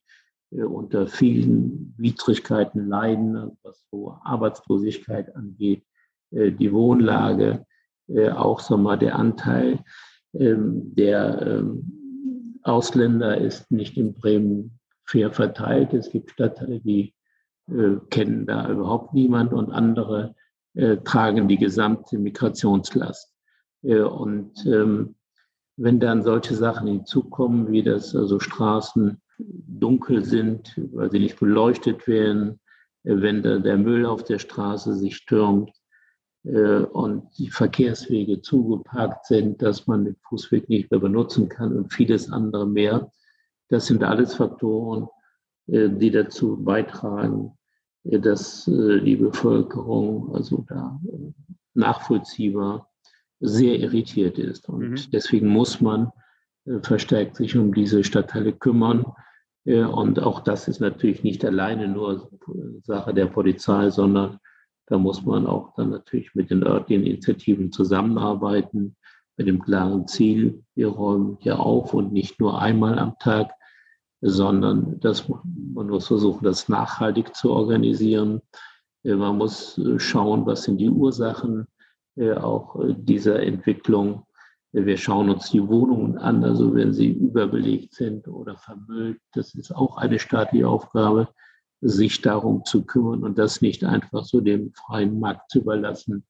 äh, 0.51 0.63
unter 0.63 1.07
vielen 1.07 1.93
Widrigkeiten 1.97 2.87
leiden, 2.87 3.57
was 3.63 3.83
so 3.91 4.17
Arbeitslosigkeit 4.23 5.35
angeht, 5.35 5.83
äh, 6.31 6.51
die 6.51 6.71
Wohnlage, 6.71 7.65
äh, 8.07 8.29
auch 8.29 8.59
so 8.59 8.77
mal 8.77 8.97
der 8.97 9.15
Anteil 9.15 9.79
ähm, 10.33 10.93
der 10.95 11.41
ähm, 11.41 12.59
Ausländer 12.63 13.37
ist 13.37 13.71
nicht 13.71 13.97
in 13.97 14.13
Bremen 14.13 14.79
fair 15.05 15.31
verteilt. 15.31 15.93
Es 15.93 16.11
gibt 16.11 16.31
Stadtteile, 16.31 16.79
die 16.79 17.13
kennen 18.09 18.45
da 18.45 18.69
überhaupt 18.69 19.13
niemand 19.13 19.53
und 19.53 19.71
andere 19.71 20.35
tragen 21.05 21.47
die 21.47 21.57
gesamte 21.57 22.17
Migrationslast. 22.17 23.30
Äh, 23.83 24.01
und 24.01 24.65
ähm, 24.65 25.15
wenn 25.77 25.99
dann 25.99 26.23
solche 26.23 26.55
Sachen 26.55 26.87
hinzukommen, 26.87 27.71
wie 27.71 27.83
dass 27.83 28.15
also 28.15 28.39
Straßen 28.39 29.21
dunkel 29.39 30.23
sind, 30.23 30.79
weil 30.93 31.11
sie 31.11 31.19
nicht 31.19 31.39
beleuchtet 31.39 32.07
werden, 32.07 32.59
äh, 33.03 33.15
wenn 33.21 33.41
da 33.41 33.59
der 33.59 33.77
Müll 33.77 34.05
auf 34.05 34.23
der 34.23 34.39
Straße 34.39 34.95
sich 34.95 35.15
stürmt 35.15 35.71
äh, 36.43 36.79
und 36.79 37.27
die 37.37 37.49
Verkehrswege 37.49 38.41
zugeparkt 38.41 39.25
sind, 39.25 39.61
dass 39.61 39.87
man 39.87 40.05
den 40.05 40.17
Fußweg 40.27 40.69
nicht 40.69 40.91
mehr 40.91 40.99
benutzen 40.99 41.49
kann 41.49 41.75
und 41.75 41.93
vieles 41.93 42.31
andere 42.31 42.67
mehr. 42.67 43.11
Das 43.69 43.87
sind 43.87 44.03
alles 44.03 44.35
Faktoren, 44.35 45.07
die 45.65 46.11
dazu 46.11 46.61
beitragen, 46.61 47.57
dass 48.03 48.65
die 48.65 49.15
Bevölkerung 49.15 50.35
also 50.35 50.65
da 50.67 50.99
nachvollziehbar 51.73 52.90
sehr 53.41 53.77
irritiert 53.79 54.39
ist. 54.39 54.69
Und 54.69 54.91
mhm. 54.91 54.99
deswegen 55.11 55.47
muss 55.47 55.81
man 55.81 56.11
verstärkt 56.83 57.35
sich 57.35 57.57
um 57.57 57.73
diese 57.73 58.03
Stadtteile 58.03 58.53
kümmern. 58.53 59.05
Und 59.65 60.19
auch 60.19 60.39
das 60.41 60.67
ist 60.67 60.79
natürlich 60.79 61.23
nicht 61.23 61.43
alleine 61.43 61.87
nur 61.87 62.29
Sache 62.83 63.13
der 63.13 63.25
Polizei, 63.25 63.89
sondern 63.89 64.39
da 64.87 64.97
muss 64.97 65.23
man 65.23 65.47
auch 65.47 65.73
dann 65.75 65.89
natürlich 65.89 66.35
mit 66.35 66.49
den 66.49 66.63
örtlichen 66.63 67.05
Initiativen 67.05 67.71
zusammenarbeiten, 67.71 68.95
mit 69.37 69.47
dem 69.47 69.61
klaren 69.61 70.07
Ziel, 70.07 70.63
wir 70.75 70.89
räumen 70.89 71.37
hier 71.41 71.59
auf 71.59 71.93
und 71.93 72.11
nicht 72.11 72.39
nur 72.39 72.61
einmal 72.61 72.99
am 72.99 73.17
Tag, 73.19 73.51
sondern 74.21 74.99
dass 74.99 75.27
man 75.27 75.87
muss 75.87 76.07
versuchen, 76.07 76.43
das 76.43 76.69
nachhaltig 76.69 77.35
zu 77.35 77.51
organisieren. 77.51 78.41
Man 79.03 79.37
muss 79.37 79.81
schauen, 79.97 80.45
was 80.45 80.63
sind 80.63 80.77
die 80.77 80.89
Ursachen 80.89 81.67
auch 82.17 82.77
dieser 82.97 83.41
Entwicklung. 83.41 84.25
Wir 84.73 84.97
schauen 84.97 85.29
uns 85.29 85.49
die 85.51 85.65
Wohnungen 85.67 86.17
an, 86.17 86.43
also 86.43 86.73
wenn 86.73 86.93
sie 86.93 87.09
überbelegt 87.09 87.93
sind 87.93 88.27
oder 88.27 88.57
vermüllt. 88.57 89.19
Das 89.33 89.53
ist 89.55 89.75
auch 89.75 89.97
eine 89.97 90.19
staatliche 90.19 90.67
Aufgabe, 90.67 91.29
sich 91.81 92.21
darum 92.21 92.63
zu 92.63 92.85
kümmern 92.85 93.23
und 93.23 93.37
das 93.37 93.61
nicht 93.61 93.83
einfach 93.83 94.23
so 94.23 94.39
dem 94.39 94.71
freien 94.73 95.19
Markt 95.19 95.49
zu 95.49 95.59
überlassen, 95.59 96.25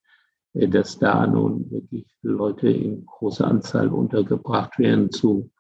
äh, 0.54 0.68
dass 0.68 0.98
da 0.98 1.28
nun 1.28 1.70
wirklich 1.70 2.08
Leute 2.22 2.70
in 2.70 3.06
großer 3.06 3.46
Anzahl 3.46 3.90
untergebracht 3.90 4.80
werden 4.80 5.12
zu 5.12 5.52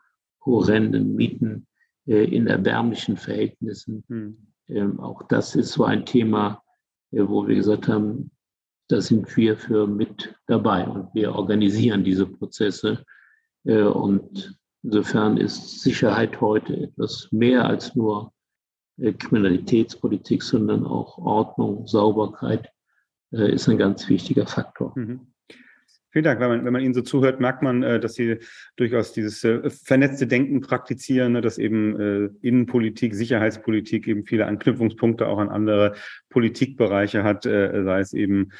horrenden 0.45 1.15
Mieten 1.15 1.67
äh, 2.07 2.23
in 2.23 2.47
erbärmlichen 2.47 3.17
Verhältnissen. 3.17 4.03
Hm. 4.07 4.47
Auch 4.99 5.23
das 5.23 5.55
ist 5.55 5.73
so 5.73 5.83
ein 5.83 6.05
Thema, 6.05 6.63
äh, 7.11 7.27
wo 7.27 7.45
wir 7.45 7.55
gesagt 7.55 7.89
haben, 7.89 8.31
da 8.91 9.01
sind 9.01 9.35
wir 9.37 9.57
für 9.57 9.87
mit 9.87 10.35
dabei 10.47 10.87
und 10.87 11.13
wir 11.13 11.33
organisieren 11.35 12.03
diese 12.03 12.25
Prozesse. 12.25 13.05
Äh, 13.63 13.83
und 13.83 14.57
insofern 14.83 15.37
ist 15.37 15.81
Sicherheit 15.81 16.41
heute 16.41 16.75
etwas 16.75 17.29
mehr 17.31 17.65
als 17.65 17.95
nur 17.95 18.33
äh, 18.97 19.13
Kriminalitätspolitik, 19.13 20.43
sondern 20.43 20.85
auch 20.85 21.17
Ordnung, 21.17 21.87
Sauberkeit 21.87 22.69
äh, 23.31 23.53
ist 23.53 23.69
ein 23.69 23.77
ganz 23.77 24.07
wichtiger 24.09 24.45
Faktor. 24.45 24.93
Mhm. 24.95 25.30
Vielen 26.13 26.25
Dank. 26.25 26.41
Wenn 26.41 26.49
man, 26.49 26.65
wenn 26.65 26.73
man 26.73 26.81
Ihnen 26.81 26.93
so 26.93 27.01
zuhört, 27.01 27.39
merkt 27.39 27.61
man, 27.61 27.83
äh, 27.83 27.97
dass 27.97 28.15
Sie 28.15 28.37
durchaus 28.75 29.13
dieses 29.13 29.45
äh, 29.45 29.69
vernetzte 29.69 30.27
Denken 30.27 30.59
praktizieren, 30.59 31.31
ne, 31.31 31.41
dass 31.41 31.57
eben 31.57 31.97
äh, 31.97 32.29
Innenpolitik, 32.41 33.15
Sicherheitspolitik 33.15 34.09
eben 34.09 34.25
viele 34.25 34.45
Anknüpfungspunkte 34.45 35.25
auch 35.25 35.37
an 35.37 35.47
andere 35.47 35.95
Politikbereiche 36.29 37.23
hat, 37.23 37.43
sei 37.43 37.99
es 37.99 38.13
eben 38.13 38.51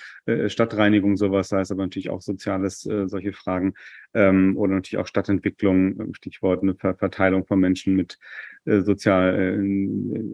Stadtreinigung, 0.48 1.16
sowas, 1.16 1.48
sei 1.48 1.62
es 1.62 1.72
aber 1.72 1.84
natürlich 1.84 2.10
auch 2.10 2.20
Soziales, 2.20 2.82
solche 2.82 3.32
Fragen 3.32 3.76
ähm, 4.14 4.58
oder 4.58 4.74
natürlich 4.74 5.02
auch 5.02 5.08
Stadtentwicklung, 5.08 6.14
Stichwort 6.14 6.64
eine 6.64 6.76
Verteilung 6.76 7.46
von 7.46 7.62
Menschen 7.62 7.96
mit 7.96 8.18
sozial, 8.66 9.36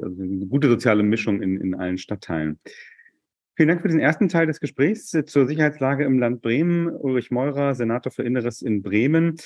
also 0.01 0.23
eine 0.23 0.47
gute 0.47 0.67
soziale 0.67 1.03
Mischung 1.03 1.43
in, 1.43 1.61
in 1.61 1.75
allen 1.75 1.99
Stadtteilen. 1.99 2.57
Vielen 3.57 3.69
Dank 3.69 3.81
für 3.81 3.87
den 3.87 3.99
ersten 3.99 4.29
Teil 4.29 4.45
des 4.45 4.59
Gesprächs 4.59 5.09
zur 5.25 5.47
Sicherheitslage 5.47 6.05
im 6.05 6.19
Land 6.19 6.43
Bremen. 6.43 6.89
Ulrich 6.89 7.31
Meurer, 7.31 7.73
Senator 7.73 8.11
für 8.11 8.21
Inneres 8.21 8.61
in 8.61 8.83
Bremen. 8.83 9.37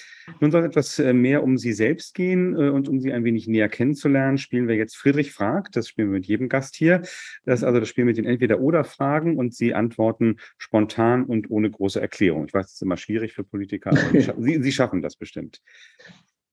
Nun 0.42 0.52
soll 0.52 0.66
etwas 0.66 1.00
äh, 1.00 1.14
mehr 1.14 1.44
um 1.44 1.58
Sie 1.58 1.72
selbst 1.72 2.14
gehen 2.14 2.54
äh, 2.54 2.68
und 2.72 2.90
um 2.90 3.00
Sie 3.00 3.14
ein 3.14 3.24
wenig 3.24 3.48
näher 3.48 3.70
kennenzulernen, 3.70 4.38
spielen 4.38 4.68
wir 4.68 4.76
jetzt 4.76 4.98
Friedrich 4.98 5.32
fragt. 5.32 5.78
Das 5.78 5.88
spielen 5.88 6.10
wir 6.10 6.18
mit 6.18 6.26
jedem 6.26 6.50
Gast 6.50 6.76
hier. 6.76 7.04
Das 7.46 7.62
ist 7.62 7.64
also 7.64 7.80
das 7.80 7.88
Spiel 7.88 8.04
mit 8.04 8.18
den 8.18 8.26
Entweder-Oder-Fragen 8.26 9.38
und 9.38 9.56
Sie 9.56 9.74
antworten 9.74 10.36
spontan 10.58 11.24
und 11.24 11.50
ohne 11.50 11.72
große 11.72 12.02
Erklärung. 12.02 12.48
Ich 12.48 12.54
weiß, 12.54 12.66
das 12.66 12.74
ist 12.74 12.82
immer 12.82 12.98
schwierig 12.98 13.32
für 13.32 13.46
Politiker, 13.46 13.92
aber 13.92 14.42
Sie, 14.42 14.58
Sie 14.62 14.72
schaffen 14.74 15.02
das 15.02 15.16
bestimmt. 15.16 15.62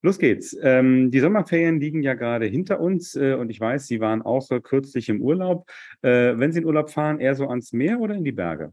Los 0.03 0.19
geht's. 0.19 0.57
Ähm, 0.63 1.11
die 1.11 1.21
Sommerferien 1.21 1.81
liegen 1.81 2.03
ja 2.03 2.15
gerade 2.15 2.47
hinter 2.47 2.81
uns 2.81 3.17
äh, 3.17 3.35
und 3.35 3.51
ich 3.51 3.61
weiß, 3.61 3.87
Sie 3.87 4.01
waren 4.01 4.23
auch 4.23 4.43
so 4.43 4.61
kürzlich 4.61 5.09
im 5.09 5.21
Urlaub. 5.21 5.69
Äh, 6.03 6.39
wenn 6.39 6.53
Sie 6.53 6.61
in 6.61 6.67
Urlaub 6.67 6.91
fahren, 6.91 7.19
eher 7.19 7.35
so 7.35 7.49
ans 7.49 7.73
Meer 7.73 8.01
oder 8.01 8.15
in 8.15 8.25
die 8.25 8.33
Berge? 8.33 8.73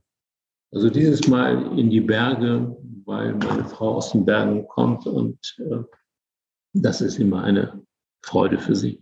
Also 0.72 0.90
dieses 0.90 1.28
Mal 1.28 1.78
in 1.80 1.90
die 1.90 2.02
Berge, 2.02 2.76
weil 3.06 3.34
meine 3.34 3.66
Frau 3.66 3.96
aus 3.96 4.12
den 4.12 4.26
Bergen 4.26 4.68
kommt 4.68 5.08
und 5.08 5.58
äh, 5.60 5.78
das 6.74 7.02
ist 7.02 7.18
immer 7.18 7.44
eine 7.44 7.82
Freude 8.24 8.60
für 8.60 8.76
sie. 8.76 9.00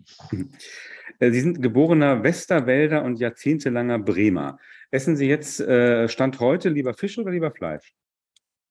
Äh, 1.19 1.31
sie 1.31 1.41
sind 1.41 1.61
geborener 1.61 2.23
Westerwälder 2.23 3.03
und 3.03 3.19
jahrzehntelanger 3.19 3.99
Bremer. 3.99 4.57
Essen 4.91 5.15
Sie 5.15 5.27
jetzt 5.27 5.59
äh, 5.59 6.07
Stand 6.09 6.39
heute 6.39 6.69
lieber 6.69 6.93
Fisch 6.93 7.17
oder 7.17 7.31
lieber 7.31 7.51
Fleisch? 7.51 7.93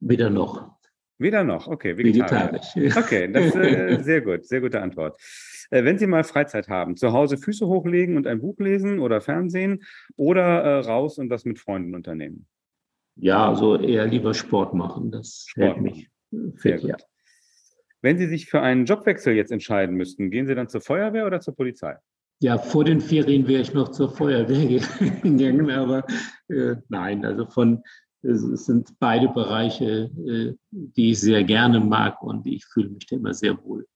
Weder 0.00 0.28
noch. 0.28 0.76
Weder 1.18 1.44
noch, 1.44 1.68
okay, 1.68 1.96
vegetarisch. 1.96 2.74
vegetarisch. 2.74 2.96
Okay, 2.96 3.30
das 3.30 3.46
ist 3.46 3.56
äh, 3.56 3.98
sehr 4.02 4.20
gut, 4.20 4.44
sehr 4.46 4.60
gute 4.60 4.80
Antwort. 4.80 5.20
Äh, 5.70 5.84
wenn 5.84 5.98
Sie 5.98 6.06
mal 6.06 6.24
Freizeit 6.24 6.68
haben, 6.68 6.96
zu 6.96 7.12
Hause 7.12 7.36
Füße 7.36 7.66
hochlegen 7.66 8.16
und 8.16 8.26
ein 8.26 8.40
Buch 8.40 8.58
lesen 8.58 8.98
oder 8.98 9.20
Fernsehen 9.20 9.82
oder 10.16 10.62
äh, 10.62 10.78
raus 10.80 11.18
und 11.18 11.28
das 11.28 11.44
mit 11.44 11.58
Freunden 11.58 11.94
unternehmen? 11.94 12.46
Ja, 13.16 13.48
also 13.48 13.76
eher 13.76 14.06
lieber 14.06 14.34
Sport 14.34 14.74
machen, 14.74 15.10
das 15.10 15.44
Sport 15.48 15.80
mich 15.80 16.08
fit, 16.56 16.82
ja. 16.82 16.96
Wenn 18.00 18.18
Sie 18.18 18.26
sich 18.26 18.46
für 18.46 18.60
einen 18.60 18.84
Jobwechsel 18.84 19.34
jetzt 19.34 19.52
entscheiden 19.52 19.94
müssten, 19.94 20.30
gehen 20.30 20.46
Sie 20.46 20.54
dann 20.54 20.68
zur 20.68 20.80
Feuerwehr 20.80 21.26
oder 21.26 21.40
zur 21.40 21.54
Polizei? 21.54 21.96
Ja, 22.40 22.58
vor 22.58 22.84
den 22.84 23.00
Ferien 23.00 23.46
wäre 23.46 23.62
ich 23.62 23.72
noch 23.72 23.90
zur 23.90 24.10
Feuerwehr 24.10 24.80
gegangen, 25.22 25.70
aber 25.70 26.04
äh, 26.48 26.74
nein, 26.88 27.24
also 27.24 27.46
von 27.46 27.84
es 28.22 28.66
sind 28.66 28.98
beide 28.98 29.28
Bereiche, 29.28 30.10
äh, 30.26 30.54
die 30.70 31.10
ich 31.10 31.20
sehr 31.20 31.44
gerne 31.44 31.80
mag 31.80 32.22
und 32.22 32.46
ich 32.46 32.64
fühle 32.64 32.90
mich 32.90 33.06
da 33.06 33.16
immer 33.16 33.34
sehr 33.34 33.62
wohl. 33.64 33.86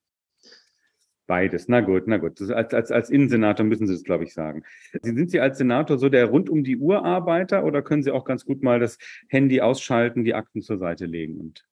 Beides, 1.27 1.67
na 1.67 1.81
gut, 1.81 2.05
na 2.07 2.19
gut. 2.19 2.41
Als, 2.41 2.73
als, 2.73 2.93
als 2.93 3.11
Innensenator 3.11 3.67
müssen 3.67 3.89
Sie 3.89 3.95
das, 3.95 4.05
glaube 4.05 4.25
ich, 4.25 4.33
sagen. 4.33 4.63
Sind 5.03 5.29
Sie 5.29 5.41
als 5.41 5.59
Senator 5.59 5.99
so 5.99 6.09
der 6.09 6.27
rund 6.27 6.49
um 6.49 6.63
die 6.63 6.77
Uhr 6.77 7.05
Arbeiter 7.05 7.65
oder 7.65 7.83
können 7.83 8.05
Sie 8.05 8.13
auch 8.13 8.25
ganz 8.25 8.45
gut 8.45 8.63
mal 8.63 8.79
das 8.79 8.97
Handy 9.29 9.61
ausschalten, 9.61 10.25
die 10.25 10.35
Akten 10.35 10.63
zur 10.63 10.79
Seite 10.79 11.07
legen 11.07 11.41
und 11.41 11.65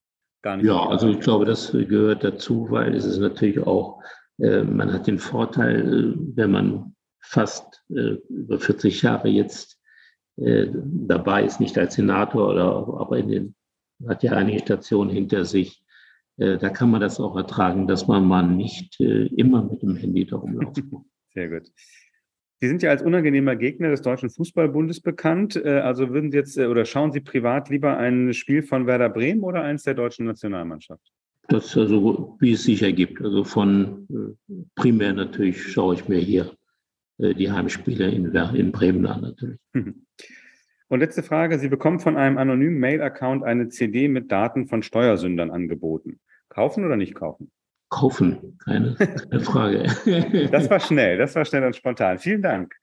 gar 0.42 0.56
nicht? 0.56 0.66
Ja, 0.66 0.84
also 0.88 1.08
ich 1.08 1.20
glaube, 1.20 1.44
das 1.44 1.70
gehört 1.70 2.24
dazu, 2.24 2.66
weil 2.70 2.94
es 2.96 3.04
ist 3.04 3.18
natürlich 3.18 3.60
auch, 3.60 4.02
äh, 4.38 4.64
man 4.64 4.92
hat 4.92 5.06
den 5.06 5.18
Vorteil, 5.18 6.14
äh, 6.14 6.14
wenn 6.34 6.50
man 6.50 6.96
fast 7.20 7.82
über 7.88 8.60
40 8.60 9.00
Jahre 9.00 9.28
jetzt 9.28 9.73
äh, 10.36 10.66
dabei 10.72 11.44
ist, 11.44 11.60
nicht 11.60 11.78
als 11.78 11.94
Senator, 11.94 12.50
oder, 12.50 13.00
aber 13.00 13.18
in 13.18 13.28
den, 13.28 13.54
hat 14.08 14.22
ja 14.24 14.32
einige 14.32 14.60
Stationen 14.60 15.10
hinter 15.10 15.44
sich. 15.44 15.82
Äh, 16.38 16.58
da 16.58 16.70
kann 16.70 16.90
man 16.90 17.00
das 17.00 17.20
auch 17.20 17.36
ertragen, 17.36 17.86
dass 17.86 18.08
man 18.08 18.26
mal 18.26 18.42
nicht 18.42 19.00
äh, 19.00 19.26
immer 19.26 19.62
mit 19.62 19.82
dem 19.82 19.94
Handy 19.94 20.26
darum 20.26 20.54
läuft. 20.54 20.82
Sehr 21.34 21.48
gut. 21.48 21.70
Sie 22.60 22.68
sind 22.68 22.82
ja 22.82 22.90
als 22.90 23.02
unangenehmer 23.02 23.54
Gegner 23.54 23.90
des 23.90 24.02
Deutschen 24.02 24.30
Fußballbundes 24.30 25.00
bekannt. 25.00 25.62
Also 25.62 26.10
würden 26.10 26.30
Sie 26.30 26.38
jetzt 26.38 26.56
oder 26.56 26.84
schauen 26.84 27.12
Sie 27.12 27.20
privat 27.20 27.68
lieber 27.68 27.98
ein 27.98 28.32
Spiel 28.32 28.62
von 28.62 28.86
Werder 28.86 29.10
Bremen 29.10 29.42
oder 29.42 29.62
eins 29.62 29.82
der 29.82 29.94
deutschen 29.94 30.24
Nationalmannschaft? 30.24 31.02
Das 31.48 31.76
also, 31.76 32.36
wie 32.40 32.52
es 32.52 32.62
sich 32.62 32.82
ergibt. 32.82 33.20
Also 33.20 33.44
von 33.44 34.38
primär 34.76 35.12
natürlich 35.12 35.60
schaue 35.62 35.96
ich 35.96 36.08
mir 36.08 36.20
hier 36.20 36.52
die 37.18 37.50
Heimspiele 37.50 38.10
in, 38.10 38.34
in 38.34 38.72
Bremen 38.72 39.06
an 39.06 39.22
natürlich. 39.22 39.58
Mhm. 39.72 40.06
Und 40.88 41.00
letzte 41.00 41.22
Frage. 41.22 41.58
Sie 41.58 41.68
bekommen 41.68 42.00
von 42.00 42.16
einem 42.16 42.38
anonymen 42.38 42.78
Mail-Account 42.78 43.42
eine 43.42 43.68
CD 43.68 44.08
mit 44.08 44.30
Daten 44.30 44.66
von 44.66 44.82
Steuersündern 44.82 45.50
angeboten. 45.50 46.20
Kaufen 46.48 46.84
oder 46.84 46.96
nicht 46.96 47.14
kaufen? 47.14 47.50
Kaufen, 47.88 48.58
keine, 48.64 48.94
keine 48.94 49.40
Frage. 49.40 50.48
das 50.50 50.68
war 50.70 50.80
schnell, 50.80 51.18
das 51.18 51.34
war 51.34 51.44
schnell 51.44 51.64
und 51.64 51.76
spontan. 51.76 52.18
Vielen 52.18 52.42
Dank. 52.42 52.74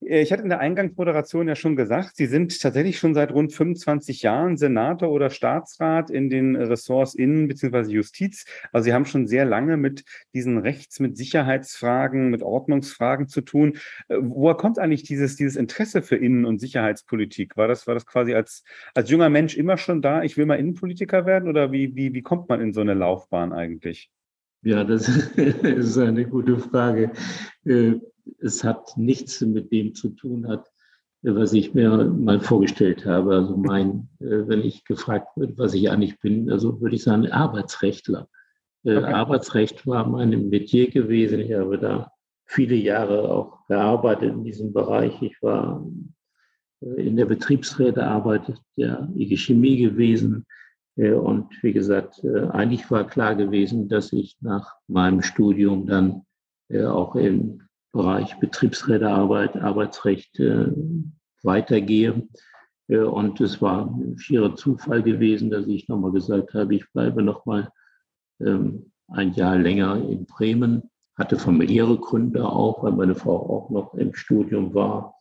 Äh, 0.00 0.22
ich 0.22 0.32
hatte 0.32 0.42
in 0.42 0.48
der 0.48 0.60
Eingangsmoderation 0.60 1.48
ja 1.48 1.54
schon 1.54 1.76
gesagt, 1.76 2.16
Sie 2.16 2.26
sind 2.26 2.60
tatsächlich 2.60 2.98
schon 2.98 3.14
seit 3.14 3.32
rund 3.32 3.52
25 3.52 4.22
Jahren 4.22 4.56
Senator 4.56 5.10
oder 5.10 5.30
Staatsrat 5.30 6.10
in 6.10 6.30
den 6.30 6.56
Ressorts 6.56 7.14
Innen- 7.14 7.48
bzw. 7.48 7.90
Justiz. 7.90 8.44
Also 8.72 8.84
Sie 8.84 8.92
haben 8.92 9.04
schon 9.04 9.26
sehr 9.26 9.44
lange 9.44 9.76
mit 9.76 10.04
diesen 10.34 10.58
Rechts-, 10.58 11.00
mit 11.00 11.16
Sicherheitsfragen, 11.16 12.30
mit 12.30 12.42
Ordnungsfragen 12.42 13.28
zu 13.28 13.40
tun. 13.40 13.78
Äh, 14.08 14.16
woher 14.20 14.56
kommt 14.56 14.78
eigentlich 14.78 15.02
dieses, 15.02 15.36
dieses 15.36 15.56
Interesse 15.56 16.02
für 16.02 16.16
Innen- 16.16 16.44
und 16.44 16.60
Sicherheitspolitik? 16.60 17.56
War 17.56 17.68
das, 17.68 17.86
war 17.86 17.94
das 17.94 18.06
quasi 18.06 18.34
als, 18.34 18.64
als 18.94 19.10
junger 19.10 19.30
Mensch 19.30 19.56
immer 19.56 19.76
schon 19.76 20.02
da, 20.02 20.22
ich 20.22 20.36
will 20.36 20.46
mal 20.46 20.56
Innenpolitiker 20.56 21.26
werden 21.26 21.48
oder 21.48 21.72
wie, 21.72 21.94
wie, 21.94 22.14
wie 22.14 22.22
kommt 22.22 22.48
man 22.48 22.60
in 22.60 22.72
so 22.72 22.80
eine 22.80 22.94
Laufbahn 22.94 23.52
eigentlich? 23.52 24.10
Ja, 24.62 24.84
das 24.84 25.08
ist 25.36 25.98
eine 25.98 26.26
gute 26.26 26.58
Frage. 26.58 27.12
Es 28.38 28.64
hat 28.64 28.96
nichts 28.96 29.40
mit 29.40 29.72
dem 29.72 29.94
zu 29.94 30.10
tun 30.10 30.48
hat, 30.48 30.70
was 31.34 31.52
ich 31.52 31.74
mir 31.74 32.04
mal 32.04 32.40
vorgestellt 32.40 33.04
habe. 33.04 33.34
Also 33.34 33.56
mein, 33.56 34.08
äh, 34.20 34.46
wenn 34.46 34.62
ich 34.62 34.84
gefragt 34.84 35.36
wird, 35.36 35.58
was 35.58 35.74
ich 35.74 35.90
eigentlich 35.90 36.18
bin, 36.20 36.50
also 36.50 36.80
würde 36.80 36.96
ich 36.96 37.02
sagen 37.02 37.30
Arbeitsrechtler. 37.30 38.28
Äh, 38.84 38.96
okay. 38.96 39.12
Arbeitsrecht 39.12 39.86
war 39.86 40.06
mein 40.06 40.48
Metier 40.48 40.90
gewesen. 40.90 41.40
Ich 41.40 41.52
habe 41.52 41.78
da 41.78 42.12
viele 42.44 42.76
Jahre 42.76 43.28
auch 43.28 43.66
gearbeitet 43.66 44.34
in 44.34 44.44
diesem 44.44 44.72
Bereich. 44.72 45.20
Ich 45.20 45.42
war 45.42 45.84
äh, 46.80 47.06
in 47.06 47.16
der 47.16 47.26
Betriebsrätearbeit 47.26 48.54
der 48.76 49.08
IG 49.16 49.36
Chemie 49.36 49.78
gewesen. 49.78 50.46
Und 50.98 51.62
wie 51.62 51.74
gesagt, 51.74 52.24
eigentlich 52.24 52.90
war 52.90 53.06
klar 53.06 53.34
gewesen, 53.34 53.86
dass 53.86 54.14
ich 54.14 54.38
nach 54.40 54.76
meinem 54.88 55.20
Studium 55.20 55.86
dann 55.86 56.22
auch 56.72 57.16
im 57.16 57.65
Bereich 57.96 58.38
Betriebsrätearbeit, 58.38 59.56
Arbeitsrecht 59.56 60.38
weitergehe. 61.42 62.28
Und 62.88 63.40
es 63.40 63.60
war 63.62 63.86
ein 63.86 64.18
schierer 64.18 64.54
Zufall 64.54 65.02
gewesen, 65.02 65.50
dass 65.50 65.66
ich 65.66 65.88
nochmal 65.88 66.12
gesagt 66.12 66.54
habe, 66.54 66.74
ich 66.74 66.84
bleibe 66.92 67.22
nochmal 67.22 67.70
ähm, 68.40 68.92
ein 69.08 69.32
Jahr 69.32 69.56
länger 69.56 69.96
in 69.96 70.26
Bremen. 70.26 70.82
Hatte 71.16 71.38
familiäre 71.38 71.98
Gründe 71.98 72.46
auch, 72.46 72.82
weil 72.82 72.92
meine 72.92 73.14
Frau 73.14 73.36
auch 73.36 73.70
noch 73.70 73.94
im 73.94 74.14
Studium 74.14 74.74
war. 74.74 75.14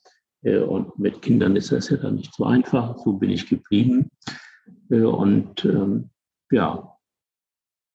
Und 0.44 1.00
mit 1.00 1.22
Kindern 1.22 1.56
ist 1.56 1.72
das 1.72 1.90
ja 1.90 1.98
dann 1.98 2.16
nicht 2.16 2.36
so 2.36 2.44
einfach. 2.44 2.98
So 3.00 3.14
bin 3.14 3.32
ich 3.32 3.48
geblieben. 3.50 4.12
Und 4.90 5.66
ähm, 5.66 6.10
ja, 6.52 6.96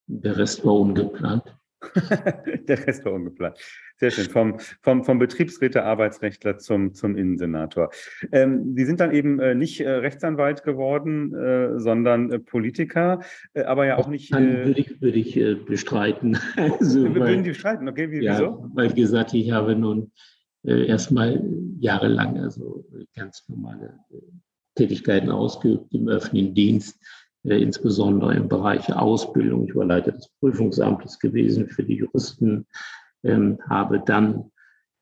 der 0.06 0.36
Rest 0.36 0.64
war 0.64 0.74
ungeplant. 0.74 1.44
der 2.68 2.86
Rest 2.86 3.04
war 3.04 3.12
ungeplant. 3.12 3.58
Sehr 3.96 4.10
schön. 4.10 4.26
Vom, 4.26 4.58
vom, 4.80 5.04
vom 5.04 5.18
Betriebsräte 5.18 5.84
Arbeitsrechtler 5.84 6.58
zum, 6.58 6.94
zum 6.94 7.16
Innensenator. 7.16 7.90
Ähm, 8.32 8.74
Sie 8.76 8.84
sind 8.84 9.00
dann 9.00 9.12
eben 9.12 9.40
äh, 9.40 9.54
nicht 9.54 9.80
äh, 9.80 9.90
Rechtsanwalt 9.90 10.62
geworden, 10.62 11.34
äh, 11.34 11.78
sondern 11.78 12.30
äh, 12.30 12.38
Politiker, 12.38 13.20
äh, 13.54 13.64
aber 13.64 13.86
ja 13.86 13.98
auch 13.98 14.08
nicht. 14.08 14.32
Äh, 14.32 14.66
würde 14.66 14.80
ich, 14.80 15.00
würde 15.00 15.18
ich 15.18 15.66
bestreiten. 15.66 16.38
also, 16.56 17.04
wir 17.04 17.14
würden 17.14 17.44
die 17.44 17.50
bestreiten, 17.50 17.88
okay? 17.88 18.10
Wie, 18.10 18.22
ja, 18.22 18.34
wieso? 18.34 18.70
Weil 18.74 18.92
gesagt, 18.92 19.34
ich 19.34 19.50
habe 19.50 19.76
nun 19.76 20.12
erstmal 20.62 21.42
jahrelang 21.78 22.38
also 22.38 22.84
ganz 23.16 23.48
normale 23.48 23.94
Tätigkeiten 24.74 25.30
ausgeübt 25.30 25.94
im 25.94 26.08
öffentlichen 26.08 26.54
Dienst 26.54 27.00
insbesondere 27.42 28.34
im 28.34 28.48
Bereich 28.48 28.92
Ausbildung. 28.94 29.66
Ich 29.66 29.74
war 29.74 29.86
Leiter 29.86 30.12
des 30.12 30.28
Prüfungsamtes 30.40 31.18
gewesen 31.18 31.68
für 31.68 31.82
die 31.82 31.96
Juristen, 31.96 32.66
ähm, 33.22 33.58
habe 33.68 34.00
dann 34.00 34.50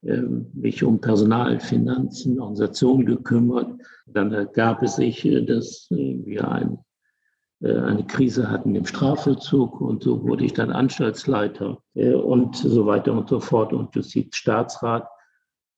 ähm, 0.04 0.46
mich 0.54 0.84
um 0.84 1.00
Personalfinanzen, 1.00 2.38
Organisationen 2.38 3.06
gekümmert. 3.06 3.80
Dann 4.06 4.32
ergab 4.32 4.82
es 4.82 4.96
sich, 4.96 5.24
äh, 5.24 5.44
dass 5.44 5.88
äh, 5.90 6.20
wir 6.24 6.48
ein, 6.48 6.78
äh, 7.60 7.74
eine 7.74 8.06
Krise 8.06 8.48
hatten 8.48 8.76
im 8.76 8.86
Strafvollzug 8.86 9.80
und 9.80 10.04
so 10.04 10.22
wurde 10.22 10.44
ich 10.44 10.52
dann 10.52 10.70
Anstaltsleiter 10.70 11.82
äh, 11.94 12.12
und 12.12 12.56
so 12.56 12.86
weiter 12.86 13.12
und 13.12 13.28
so 13.28 13.40
fort 13.40 13.72
und 13.72 13.94
Justizstaatsrat. 13.96 15.08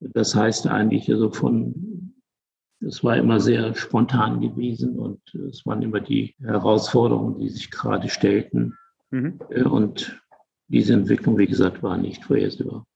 Das 0.00 0.34
heißt 0.34 0.66
eigentlich 0.66 1.10
also 1.10 1.30
von 1.30 1.99
es 2.86 3.04
war 3.04 3.16
immer 3.16 3.40
sehr 3.40 3.74
spontan 3.74 4.40
gewesen 4.40 4.98
und 4.98 5.20
es 5.34 5.64
waren 5.66 5.82
immer 5.82 6.00
die 6.00 6.34
Herausforderungen, 6.42 7.38
die 7.38 7.48
sich 7.48 7.70
gerade 7.70 8.08
stellten. 8.08 8.76
Mhm. 9.10 9.38
Äh, 9.50 9.62
und 9.62 10.20
diese 10.68 10.94
Entwicklung, 10.94 11.36
wie 11.38 11.46
gesagt, 11.46 11.82
war 11.82 11.96
nicht 11.96 12.24
vorhersehbar. 12.24 12.86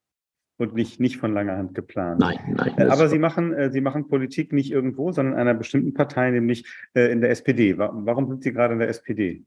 Und 0.57 0.75
nicht, 0.75 1.01
nicht 1.01 1.17
von 1.17 1.35
langer 1.35 1.57
Hand 1.57 1.75
geplant. 1.75 2.21
Nein, 2.21 2.39
nein. 2.57 2.75
Äh, 2.77 2.85
aber 2.85 3.09
Sie 3.09 3.19
machen, 3.19 3.53
äh, 3.53 3.71
Sie 3.73 3.81
machen 3.81 4.09
Politik 4.09 4.53
nicht 4.53 4.71
irgendwo, 4.71 5.11
sondern 5.11 5.35
in 5.35 5.41
einer 5.41 5.55
bestimmten 5.55 5.95
Partei, 5.95 6.31
nämlich 6.31 6.65
in 6.95 7.21
der 7.21 7.31
SPD. 7.31 7.77
Warum 7.77 8.29
sind 8.29 8.45
Sie 8.45 8.53
gerade 8.53 8.75
in 8.75 8.79
der 8.79 8.89
SPD? 8.89 9.45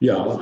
Ja, 0.00 0.40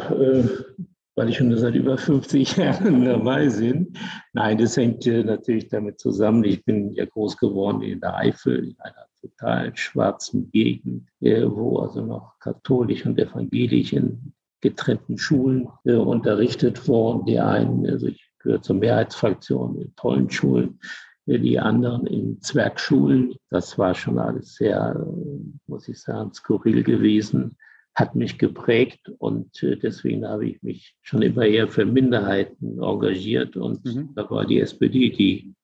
weil 1.15 1.29
ich 1.29 1.37
schon 1.37 1.57
seit 1.57 1.75
über 1.75 1.99
50 1.99 2.57
Jahren 2.57 3.05
dabei 3.05 3.49
bin. 3.49 3.93
Nein, 4.33 4.59
das 4.59 4.77
hängt 4.77 5.07
natürlich 5.07 5.69
damit 5.69 6.01
zusammen. 6.01 6.45
Ich 6.45 6.65
bin 6.65 6.93
ja 6.93 7.05
groß 7.05 7.37
geworden 7.37 7.83
in 7.83 8.01
der 8.01 8.17
Eifel, 8.17 8.69
in 8.69 8.77
einer 8.81 9.07
total 9.21 9.77
schwarzen 9.77 10.51
Gegend, 10.51 11.09
wo 11.21 11.79
also 11.79 12.05
noch 12.05 12.39
katholisch 12.41 13.07
und 13.07 13.19
evangelisch 13.19 13.93
in 13.93 14.33
getrennten 14.63 15.19
Schulen 15.19 15.69
äh, 15.85 15.95
unterrichtet 15.95 16.89
worden. 16.89 17.27
Die 17.27 17.39
einen, 17.39 17.87
also 17.87 18.07
ich 18.07 18.25
gehöre 18.39 18.63
zur 18.63 18.77
Mehrheitsfraktion 18.77 19.81
in 19.81 19.95
tollen 19.97 20.31
Schulen, 20.31 20.79
äh, 21.27 21.39
die 21.39 21.59
anderen 21.59 22.07
in 22.07 22.41
Zwergschulen. 22.41 23.35
Das 23.51 23.77
war 23.77 23.95
schon 23.95 24.19
alles 24.19 24.55
sehr, 24.55 24.97
äh, 24.97 25.61
muss 25.67 25.89
ich 25.89 26.01
sagen, 26.01 26.33
skurril 26.33 26.83
gewesen 26.83 27.57
hat 27.95 28.15
mich 28.15 28.39
geprägt 28.39 29.11
und 29.19 29.63
äh, 29.63 29.77
deswegen 29.77 30.27
habe 30.27 30.47
ich 30.47 30.63
mich 30.63 30.97
schon 31.03 31.23
immer 31.23 31.45
eher 31.45 31.69
für 31.69 31.85
Minderheiten 31.85 32.83
engagiert 32.83 33.57
und 33.57 33.85
mhm. 33.85 34.11
da 34.15 34.29
war 34.31 34.47
die 34.47 34.61
SPD, 34.61 35.11
die 35.11 35.55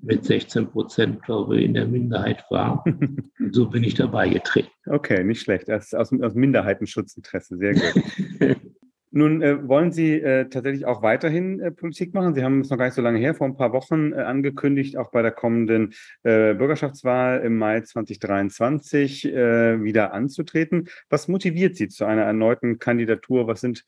mit 0.00 0.24
16 0.24 0.68
Prozent, 0.68 1.22
glaube 1.22 1.58
ich, 1.58 1.64
in 1.64 1.74
der 1.74 1.86
Minderheit 1.86 2.44
war. 2.50 2.84
so 3.50 3.68
bin 3.68 3.84
ich 3.84 3.94
dabei 3.94 4.28
getreten. 4.28 4.70
Okay, 4.86 5.22
nicht 5.22 5.42
schlecht. 5.42 5.68
Das 5.68 5.86
ist 5.86 5.94
aus, 5.94 6.12
aus 6.20 6.34
Minderheitenschutzinteresse, 6.34 7.56
sehr 7.58 7.74
gut. 7.74 8.02
Nun 9.16 9.40
äh, 9.40 9.66
wollen 9.66 9.92
Sie 9.92 10.20
äh, 10.20 10.46
tatsächlich 10.50 10.84
auch 10.84 11.00
weiterhin 11.00 11.58
äh, 11.58 11.70
Politik 11.70 12.12
machen. 12.12 12.34
Sie 12.34 12.44
haben 12.44 12.60
es 12.60 12.68
noch 12.68 12.76
gar 12.76 12.84
nicht 12.84 12.94
so 12.94 13.00
lange 13.00 13.18
her, 13.18 13.34
vor 13.34 13.46
ein 13.46 13.56
paar 13.56 13.72
Wochen 13.72 14.12
äh, 14.12 14.16
angekündigt, 14.16 14.98
auch 14.98 15.10
bei 15.10 15.22
der 15.22 15.30
kommenden 15.30 15.94
äh, 16.22 16.52
Bürgerschaftswahl 16.52 17.40
im 17.40 17.56
Mai 17.56 17.80
2023 17.80 19.24
äh, 19.24 19.82
wieder 19.82 20.12
anzutreten. 20.12 20.90
Was 21.08 21.28
motiviert 21.28 21.76
Sie 21.76 21.88
zu 21.88 22.04
einer 22.04 22.24
erneuten 22.24 22.78
Kandidatur? 22.78 23.46
Was 23.46 23.62
sind 23.62 23.86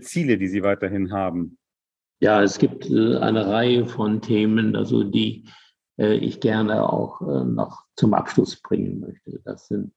Ziele, 0.00 0.38
die 0.38 0.48
Sie 0.48 0.62
weiterhin 0.62 1.12
haben? 1.12 1.58
Ja, 2.20 2.42
es 2.42 2.58
gibt 2.58 2.86
eine 2.86 3.46
Reihe 3.48 3.84
von 3.84 4.22
Themen, 4.22 4.76
also 4.76 5.04
die 5.04 5.44
ich 5.96 6.40
gerne 6.40 6.88
auch 6.88 7.20
noch 7.20 7.84
zum 7.96 8.14
Abschluss 8.14 8.56
bringen 8.56 9.00
möchte. 9.00 9.40
Das 9.44 9.66
sind 9.68 9.92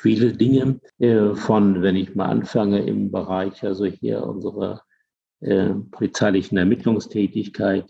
viele 0.00 0.32
Dinge 0.32 0.80
äh, 0.98 1.34
von, 1.34 1.82
wenn 1.82 1.96
ich 1.96 2.14
mal 2.14 2.26
anfange 2.26 2.84
im 2.84 3.10
Bereich, 3.10 3.62
also 3.64 3.84
hier 3.84 4.24
unsere 4.24 4.82
äh, 5.40 5.70
polizeilichen 5.90 6.56
Ermittlungstätigkeit, 6.56 7.86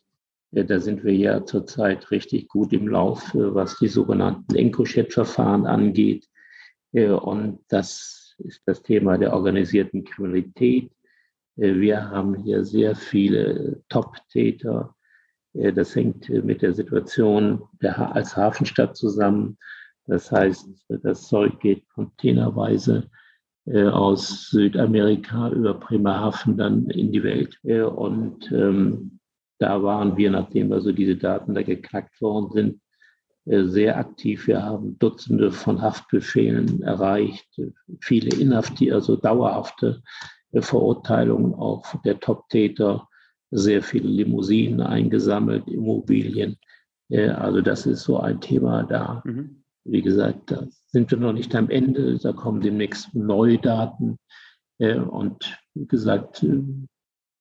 äh, 0.53 0.65
da 0.65 0.81
sind 0.81 1.05
wir 1.05 1.15
ja 1.15 1.45
zurzeit 1.45 2.11
richtig 2.11 2.49
gut 2.49 2.73
im 2.73 2.89
Lauf, 2.89 3.31
was 3.35 3.79
die 3.79 3.89
sogenannten 3.89 4.55
EncroChat-Verfahren 4.55 5.67
angeht. 5.67 6.27
Und 6.93 7.61
das 7.69 8.35
ist 8.39 8.63
das 8.67 8.83
Thema 8.83 9.17
der 9.17 9.33
organisierten 9.33 10.03
Kriminalität. 10.03 10.91
Wir 11.55 12.11
haben 12.11 12.35
hier 12.35 12.65
sehr 12.65 12.97
viele 12.97 13.81
Top-Täter. 13.89 14.97
Das 15.53 15.95
hängt 15.95 16.29
mit 16.29 16.63
der 16.63 16.75
Situation 16.75 17.63
als 17.79 18.37
Hafenstadt 18.37 18.97
zusammen. 18.97 19.57
Das 20.07 20.33
heißt, 20.33 20.69
das 20.89 21.29
Zeug 21.29 21.61
geht 21.61 21.89
containerweise 21.91 23.09
äh, 23.67 23.85
aus 23.85 24.51
Südamerika 24.51 25.51
über 25.51 25.75
Bremerhaven 25.75 26.57
dann 26.57 26.91
in 26.91 27.13
die 27.13 27.23
Welt. 27.23 27.59
Äh, 27.63 27.83
und 27.83 28.51
ähm, 28.51 29.21
da 29.59 29.83
waren 29.83 30.17
wir, 30.17 30.31
nachdem 30.31 30.73
also 30.73 30.93
diese 30.93 31.17
Daten 31.17 31.55
da 31.55 31.63
geknackt 31.63 32.21
worden 32.21 32.51
sind, 32.53 32.81
äh, 33.45 33.69
sehr 33.69 33.99
aktiv. 33.99 34.47
Wir 34.47 34.63
haben 34.63 34.99
Dutzende 34.99 35.53
von 35.53 35.81
Haftbefehlen 35.81 36.83
erreicht, 36.83 37.49
viele 38.01 38.35
inhaftierte, 38.41 38.95
also 38.95 39.17
dauerhafte 39.17 40.03
Verurteilungen 40.53 41.55
auch 41.55 41.85
der 42.03 42.19
Top-Täter, 42.19 43.07
sehr 43.53 43.83
viele 43.83 44.09
Limousinen 44.09 44.81
eingesammelt, 44.81 45.69
Immobilien. 45.69 46.57
Also 47.13 47.61
das 47.61 47.87
ist 47.87 48.03
so 48.03 48.19
ein 48.19 48.41
Thema 48.41 48.83
da. 48.85 49.23
Mhm 49.25 49.60
wie 49.85 50.03
gesagt, 50.03 50.51
da 50.51 50.67
sind 50.87 51.11
wir 51.11 51.19
noch 51.19 51.33
nicht 51.33 51.55
am 51.55 51.71
Ende. 51.71 52.19
Da 52.19 52.33
kommen 52.33 52.61
demnächst 52.61 53.15
neue 53.15 53.59
Daten. 53.59 54.19
Äh, 54.79 54.99
und 54.99 55.59
wie 55.75 55.87
gesagt, 55.87 56.43
äh, 56.43 56.63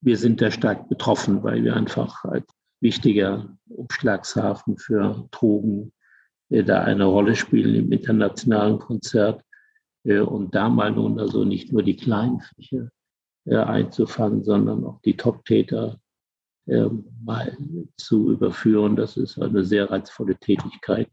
wir 0.02 0.18
sind 0.18 0.42
da 0.42 0.52
stark 0.52 0.88
betroffen, 0.90 1.44
weil 1.44 1.64
wir 1.64 1.76
einfach 1.76 2.24
als 2.26 2.46
wichtiger 2.82 3.58
Umschlagshafen 3.68 4.78
für 4.78 5.28
Drogen 5.32 5.92
äh, 6.50 6.64
da 6.64 6.84
eine 6.84 7.06
Rolle 7.06 7.36
spielen 7.36 7.76
im 7.76 7.92
internationalen 7.92 8.80
Konzert. 8.80 9.44
Und 10.06 10.56
da 10.56 10.70
mal 10.70 10.92
nun 10.92 11.20
also 11.20 11.44
nicht 11.44 11.74
nur 11.74 11.84
die 11.84 11.98
kleinen 11.98 12.40
Fläche 12.40 12.90
einzufangen, 13.46 14.46
sondern 14.46 14.86
auch 14.86 15.02
die 15.02 15.18
Top-Täter 15.18 16.00
mal 16.66 17.58
zu 17.98 18.32
überführen. 18.32 18.96
Das 18.96 19.18
ist 19.18 19.38
eine 19.38 19.66
sehr 19.66 19.92
reizvolle 19.92 20.38
Tätigkeit 20.38 21.10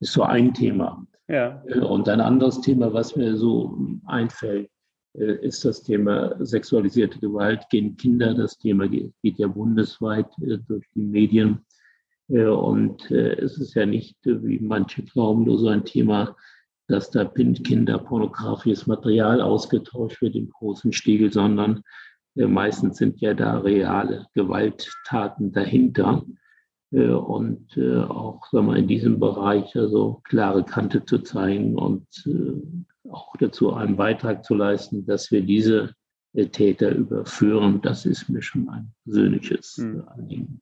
ist 0.00 0.12
so 0.12 0.22
ein 0.22 0.54
Thema. 0.54 1.06
Ja. 1.28 1.62
Äh, 1.66 1.80
und 1.80 2.08
ein 2.08 2.20
anderes 2.20 2.60
Thema, 2.60 2.92
was 2.92 3.14
mir 3.16 3.36
so 3.36 3.76
einfällt, 4.06 4.70
äh, 5.14 5.46
ist 5.46 5.64
das 5.64 5.82
Thema 5.82 6.34
sexualisierte 6.44 7.18
Gewalt 7.18 7.66
gegen 7.70 7.96
Kinder. 7.96 8.34
Das 8.34 8.58
Thema 8.58 8.88
geht 8.88 9.12
ja 9.22 9.46
bundesweit 9.46 10.26
äh, 10.40 10.58
durch 10.66 10.86
die 10.94 11.02
Medien. 11.02 11.60
Und 12.30 13.10
es 13.10 13.56
ist 13.56 13.72
ja 13.72 13.86
nicht, 13.86 14.14
wie 14.22 14.58
manche 14.58 15.02
glauben, 15.02 15.44
nur 15.44 15.56
so 15.56 15.68
ein 15.68 15.86
Thema, 15.86 16.36
dass 16.86 17.10
da 17.10 17.24
kinderpornografisches 17.24 18.86
Material 18.86 19.40
ausgetauscht 19.40 20.20
wird 20.20 20.36
im 20.36 20.50
großen 20.50 20.92
Stil, 20.92 21.32
sondern 21.32 21.82
meistens 22.34 22.98
sind 22.98 23.18
ja 23.22 23.32
da 23.32 23.60
reale 23.60 24.26
Gewalttaten 24.34 25.52
dahinter. 25.52 26.22
Äh, 26.90 27.10
und 27.10 27.76
äh, 27.76 28.00
auch 28.00 28.46
sagen 28.50 28.66
wir, 28.66 28.76
in 28.76 28.88
diesem 28.88 29.18
Bereich 29.20 29.76
also 29.76 30.20
klare 30.24 30.64
Kante 30.64 31.04
zu 31.04 31.18
zeigen 31.18 31.76
und 31.76 32.06
äh, 32.26 33.10
auch 33.10 33.34
dazu 33.38 33.72
einen 33.72 33.96
Beitrag 33.96 34.44
zu 34.44 34.54
leisten, 34.54 35.06
dass 35.06 35.30
wir 35.30 35.42
diese 35.42 35.94
Täter 36.52 36.94
überführen. 36.94 37.80
Das 37.82 38.04
ist 38.04 38.28
mir 38.28 38.42
schon 38.42 38.68
ein 38.68 38.92
persönliches 39.04 39.76
hm. 39.78 40.06
Anliegen. 40.08 40.60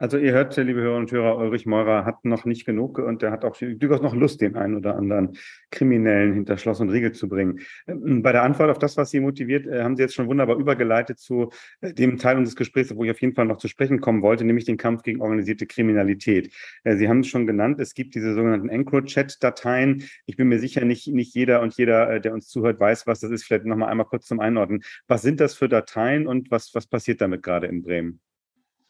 Also 0.00 0.16
ihr 0.16 0.30
hört, 0.32 0.56
liebe 0.56 0.80
Hörer 0.80 0.96
und 0.96 1.10
Hörer, 1.10 1.38
Ulrich 1.38 1.66
Meurer 1.66 2.04
hat 2.04 2.24
noch 2.24 2.44
nicht 2.44 2.64
genug 2.64 2.98
und 2.98 3.20
er 3.24 3.32
hat 3.32 3.44
auch 3.44 3.56
durchaus 3.56 4.00
noch 4.00 4.14
Lust, 4.14 4.40
den 4.40 4.54
einen 4.54 4.76
oder 4.76 4.94
anderen 4.94 5.36
Kriminellen 5.72 6.34
hinter 6.34 6.56
Schloss 6.56 6.78
und 6.78 6.90
Riegel 6.90 7.10
zu 7.10 7.28
bringen. 7.28 7.58
Ähm, 7.88 8.22
bei 8.22 8.30
der 8.30 8.44
Antwort 8.44 8.70
auf 8.70 8.78
das, 8.78 8.96
was 8.96 9.10
Sie 9.10 9.18
motiviert, 9.18 9.66
äh, 9.66 9.82
haben 9.82 9.96
Sie 9.96 10.02
jetzt 10.02 10.14
schon 10.14 10.28
wunderbar 10.28 10.56
übergeleitet 10.56 11.18
zu 11.18 11.50
äh, 11.80 11.92
dem 11.92 12.16
Teil 12.16 12.36
unseres 12.36 12.54
Gesprächs, 12.54 12.94
wo 12.94 13.02
ich 13.02 13.10
auf 13.10 13.20
jeden 13.20 13.34
Fall 13.34 13.46
noch 13.46 13.56
zu 13.56 13.66
sprechen 13.66 14.00
kommen 14.00 14.22
wollte, 14.22 14.44
nämlich 14.44 14.64
den 14.64 14.76
Kampf 14.76 15.02
gegen 15.02 15.20
organisierte 15.20 15.66
Kriminalität. 15.66 16.54
Äh, 16.84 16.96
Sie 16.96 17.08
haben 17.08 17.20
es 17.20 17.26
schon 17.26 17.48
genannt, 17.48 17.80
es 17.80 17.92
gibt 17.92 18.14
diese 18.14 18.34
sogenannten 18.34 18.68
EncroChat-Dateien. 18.68 20.04
Ich 20.26 20.36
bin 20.36 20.46
mir 20.46 20.60
sicher, 20.60 20.84
nicht, 20.84 21.08
nicht 21.08 21.34
jeder 21.34 21.60
und 21.60 21.76
jeder, 21.76 22.20
der 22.20 22.34
uns 22.34 22.46
zuhört, 22.46 22.78
weiß, 22.78 23.08
was 23.08 23.18
das 23.18 23.32
ist. 23.32 23.44
Vielleicht 23.44 23.64
noch 23.64 23.76
mal 23.76 23.88
einmal 23.88 24.06
kurz 24.06 24.26
zum 24.26 24.38
Einordnen. 24.38 24.84
Was 25.08 25.22
sind 25.22 25.40
das 25.40 25.54
für 25.56 25.68
Dateien 25.68 26.28
und 26.28 26.52
was, 26.52 26.72
was 26.74 26.86
passiert 26.86 27.20
damit 27.20 27.42
gerade 27.42 27.66
in 27.66 27.82
Bremen? 27.82 28.20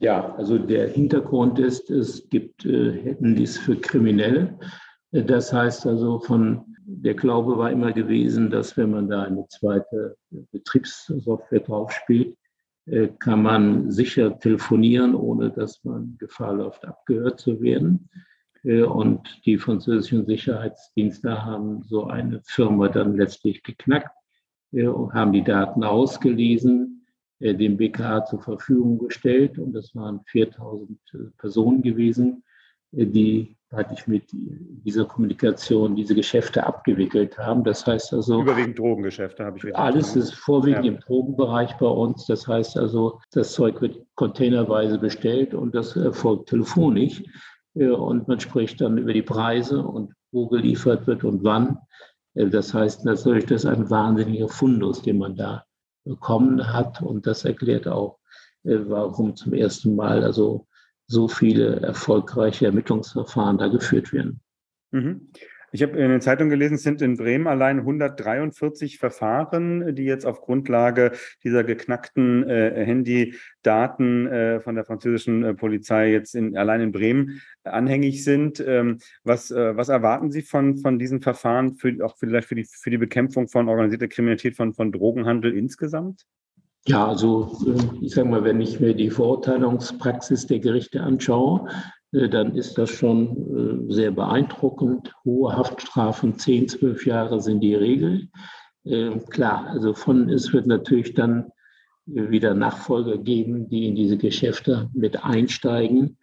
Ja, 0.00 0.34
also 0.36 0.58
der 0.58 0.88
Hintergrund 0.88 1.58
ist, 1.58 1.90
es 1.90 2.28
gibt 2.28 2.64
äh, 2.64 2.92
Handys 2.92 3.58
für 3.58 3.76
Kriminelle. 3.76 4.58
Das 5.10 5.52
heißt 5.52 5.86
also, 5.86 6.20
von 6.20 6.76
der 6.84 7.14
Glaube 7.14 7.58
war 7.58 7.70
immer 7.70 7.92
gewesen, 7.92 8.50
dass 8.50 8.76
wenn 8.76 8.90
man 8.92 9.08
da 9.08 9.24
eine 9.24 9.46
zweite 9.48 10.16
Betriebssoftware 10.52 11.60
drauf 11.60 11.90
spielt, 11.92 12.36
äh, 12.86 13.08
kann 13.18 13.42
man 13.42 13.90
sicher 13.90 14.38
telefonieren, 14.38 15.14
ohne 15.14 15.50
dass 15.50 15.82
man 15.84 16.16
Gefahr 16.18 16.54
läuft, 16.54 16.84
abgehört 16.86 17.40
zu 17.40 17.60
werden. 17.60 18.08
Äh, 18.62 18.82
und 18.82 19.40
die 19.46 19.58
französischen 19.58 20.26
Sicherheitsdienste 20.26 21.44
haben 21.44 21.82
so 21.82 22.06
eine 22.06 22.40
Firma 22.44 22.88
dann 22.88 23.16
letztlich 23.16 23.62
geknackt 23.62 24.10
äh, 24.72 24.86
haben 24.86 25.32
die 25.32 25.44
Daten 25.44 25.82
ausgelesen 25.82 26.94
äh, 26.94 26.97
dem 27.40 27.76
BKA 27.76 28.24
zur 28.24 28.40
Verfügung 28.40 28.98
gestellt. 28.98 29.58
Und 29.58 29.72
das 29.72 29.94
waren 29.94 30.20
4000 30.26 30.98
äh, 31.14 31.18
Personen 31.38 31.82
gewesen, 31.82 32.42
äh, 32.92 33.06
die 33.06 33.56
praktisch 33.70 34.06
mit 34.06 34.24
dieser 34.32 35.04
Kommunikation 35.04 35.94
diese 35.94 36.14
Geschäfte 36.14 36.66
abgewickelt 36.66 37.36
haben. 37.36 37.64
Das 37.64 37.86
heißt 37.86 38.14
also. 38.14 38.40
Überwiegend 38.40 38.78
Drogengeschäfte 38.78 39.44
habe 39.44 39.58
ich 39.58 39.76
Alles 39.76 40.16
ist 40.16 40.34
vorwiegend 40.34 40.86
ja. 40.86 40.92
im 40.92 41.00
Drogenbereich 41.00 41.76
bei 41.76 41.86
uns. 41.86 42.24
Das 42.26 42.48
heißt 42.48 42.78
also, 42.78 43.20
das 43.32 43.52
Zeug 43.52 43.82
wird 43.82 44.00
containerweise 44.14 44.98
bestellt 44.98 45.52
und 45.52 45.74
das 45.74 45.96
erfolgt 45.96 46.48
telefonisch. 46.48 47.22
Und 47.74 48.26
man 48.26 48.40
spricht 48.40 48.80
dann 48.80 48.96
über 48.96 49.12
die 49.12 49.22
Preise 49.22 49.86
und 49.86 50.14
wo 50.32 50.48
geliefert 50.48 51.06
wird 51.06 51.22
und 51.22 51.44
wann. 51.44 51.78
Das 52.34 52.72
heißt 52.72 53.04
natürlich, 53.04 53.44
das 53.44 53.64
ist 53.64 53.70
ein 53.70 53.90
wahnsinniger 53.90 54.48
Fundus, 54.48 55.02
den 55.02 55.18
man 55.18 55.36
da 55.36 55.64
bekommen 56.08 56.72
hat. 56.72 57.00
Und 57.02 57.26
das 57.26 57.44
erklärt 57.44 57.86
auch, 57.86 58.18
äh, 58.64 58.78
warum 58.86 59.36
zum 59.36 59.54
ersten 59.54 59.94
Mal 59.94 60.24
also 60.24 60.66
so 61.06 61.28
viele 61.28 61.80
erfolgreiche 61.80 62.66
Ermittlungsverfahren 62.66 63.58
da 63.58 63.68
geführt 63.68 64.12
werden. 64.12 64.40
Mhm. 64.90 65.30
Ich 65.70 65.82
habe 65.82 65.98
in 65.98 66.08
den 66.08 66.20
Zeitungen 66.22 66.50
gelesen, 66.50 66.74
es 66.74 66.82
sind 66.82 67.02
in 67.02 67.16
Bremen 67.16 67.46
allein 67.46 67.80
143 67.80 68.98
Verfahren, 68.98 69.94
die 69.94 70.04
jetzt 70.04 70.24
auf 70.24 70.40
Grundlage 70.40 71.12
dieser 71.44 71.62
geknackten 71.62 72.48
äh, 72.48 72.84
Handydaten 72.86 74.26
äh, 74.26 74.60
von 74.60 74.74
der 74.74 74.84
französischen 74.84 75.44
äh, 75.44 75.54
Polizei 75.54 76.10
jetzt 76.10 76.34
in, 76.34 76.56
allein 76.56 76.80
in 76.80 76.92
Bremen 76.92 77.42
anhängig 77.64 78.24
sind. 78.24 78.64
Ähm, 78.66 78.98
was, 79.24 79.50
äh, 79.50 79.76
was 79.76 79.90
erwarten 79.90 80.30
Sie 80.30 80.42
von, 80.42 80.78
von 80.78 80.98
diesen 80.98 81.20
Verfahren, 81.20 81.74
für, 81.74 81.94
auch 82.02 82.16
vielleicht 82.16 82.48
für 82.48 82.54
die, 82.54 82.64
für 82.64 82.90
die 82.90 82.98
Bekämpfung 82.98 83.48
von 83.48 83.68
organisierter 83.68 84.08
Kriminalität, 84.08 84.56
von, 84.56 84.72
von 84.72 84.90
Drogenhandel 84.90 85.54
insgesamt? 85.54 86.24
Ja, 86.86 87.06
also 87.06 87.58
äh, 87.66 88.04
ich 88.04 88.14
sage 88.14 88.28
mal, 88.28 88.44
wenn 88.44 88.62
ich 88.62 88.80
mir 88.80 88.94
die 88.94 89.10
Verurteilungspraxis 89.10 90.46
der 90.46 90.60
Gerichte 90.60 91.02
anschaue, 91.02 91.68
äh, 91.68 91.97
dann 92.12 92.54
ist 92.54 92.78
das 92.78 92.90
schon 92.90 93.88
äh, 93.88 93.92
sehr 93.92 94.10
beeindruckend. 94.10 95.14
Hohe 95.24 95.56
Haftstrafen, 95.56 96.38
10, 96.38 96.68
12 96.68 97.06
Jahre 97.06 97.40
sind 97.40 97.60
die 97.60 97.74
Regel. 97.74 98.28
Ähm, 98.84 99.26
klar, 99.26 99.66
also 99.66 99.92
von 99.92 100.30
es 100.30 100.52
wird 100.52 100.66
natürlich 100.66 101.14
dann 101.14 101.50
wieder 102.06 102.54
Nachfolger 102.54 103.18
geben, 103.18 103.68
die 103.68 103.86
in 103.86 103.94
diese 103.94 104.16
Geschäfte 104.16 104.88
mit 104.94 105.22
einsteigen. 105.22 106.16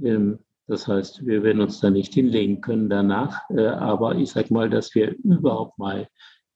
Ähm, 0.00 0.38
das 0.66 0.86
heißt, 0.86 1.26
wir 1.26 1.42
werden 1.42 1.60
uns 1.60 1.80
da 1.80 1.90
nicht 1.90 2.14
hinlegen 2.14 2.60
können 2.60 2.88
danach. 2.88 3.50
Äh, 3.50 3.66
aber 3.66 4.14
ich 4.14 4.30
sage 4.30 4.54
mal, 4.54 4.70
dass 4.70 4.94
wir 4.94 5.16
überhaupt 5.24 5.78
mal 5.78 6.08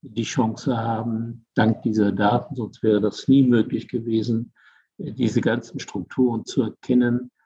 die 0.02 0.22
Chance 0.22 0.76
haben, 0.76 1.46
dank 1.54 1.82
dieser 1.82 2.12
Daten, 2.12 2.54
sonst 2.54 2.84
wäre 2.84 3.00
das 3.00 3.26
nie 3.26 3.42
möglich 3.42 3.88
gewesen, 3.88 4.52
diese 4.96 5.40
ganzen 5.40 5.80
Strukturen 5.80 6.44
zu 6.44 6.62
erkennen, 6.62 7.30
äh, 7.30 7.37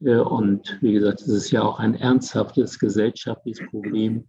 und 0.00 0.78
wie 0.80 0.92
gesagt, 0.92 1.20
es 1.20 1.28
ist 1.28 1.50
ja 1.50 1.62
auch 1.62 1.78
ein 1.78 1.94
ernsthaftes 1.94 2.78
gesellschaftliches 2.78 3.66
Problem, 3.70 4.28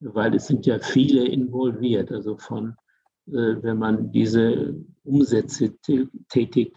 weil 0.00 0.34
es 0.34 0.46
sind 0.46 0.66
ja 0.66 0.78
viele 0.80 1.24
involviert. 1.24 2.10
Also 2.10 2.36
von, 2.36 2.74
äh, 3.28 3.62
wenn 3.62 3.78
man 3.78 4.10
diese 4.10 4.74
Umsätze 5.04 5.76
tätigt, 6.28 6.76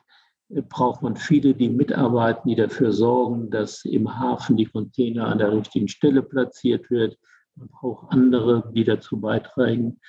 äh, 0.49 0.61
braucht 0.61 1.01
man 1.01 1.15
viele, 1.15 1.55
die 1.55 1.69
mitarbeiten, 1.69 2.49
die 2.49 2.55
dafür 2.55 2.91
sorgen, 2.91 3.49
dass 3.49 3.83
im 3.85 4.19
Hafen 4.19 4.57
die 4.57 4.65
Container 4.65 5.27
an 5.27 5.39
der 5.39 5.51
richtigen 5.51 5.87
Stelle 5.87 6.21
platziert 6.21 6.89
wird. 6.91 7.17
Man 7.55 7.69
braucht 7.69 8.11
andere, 8.11 8.71
die 8.75 8.83
dazu 8.83 9.19
beitragen, 9.19 9.99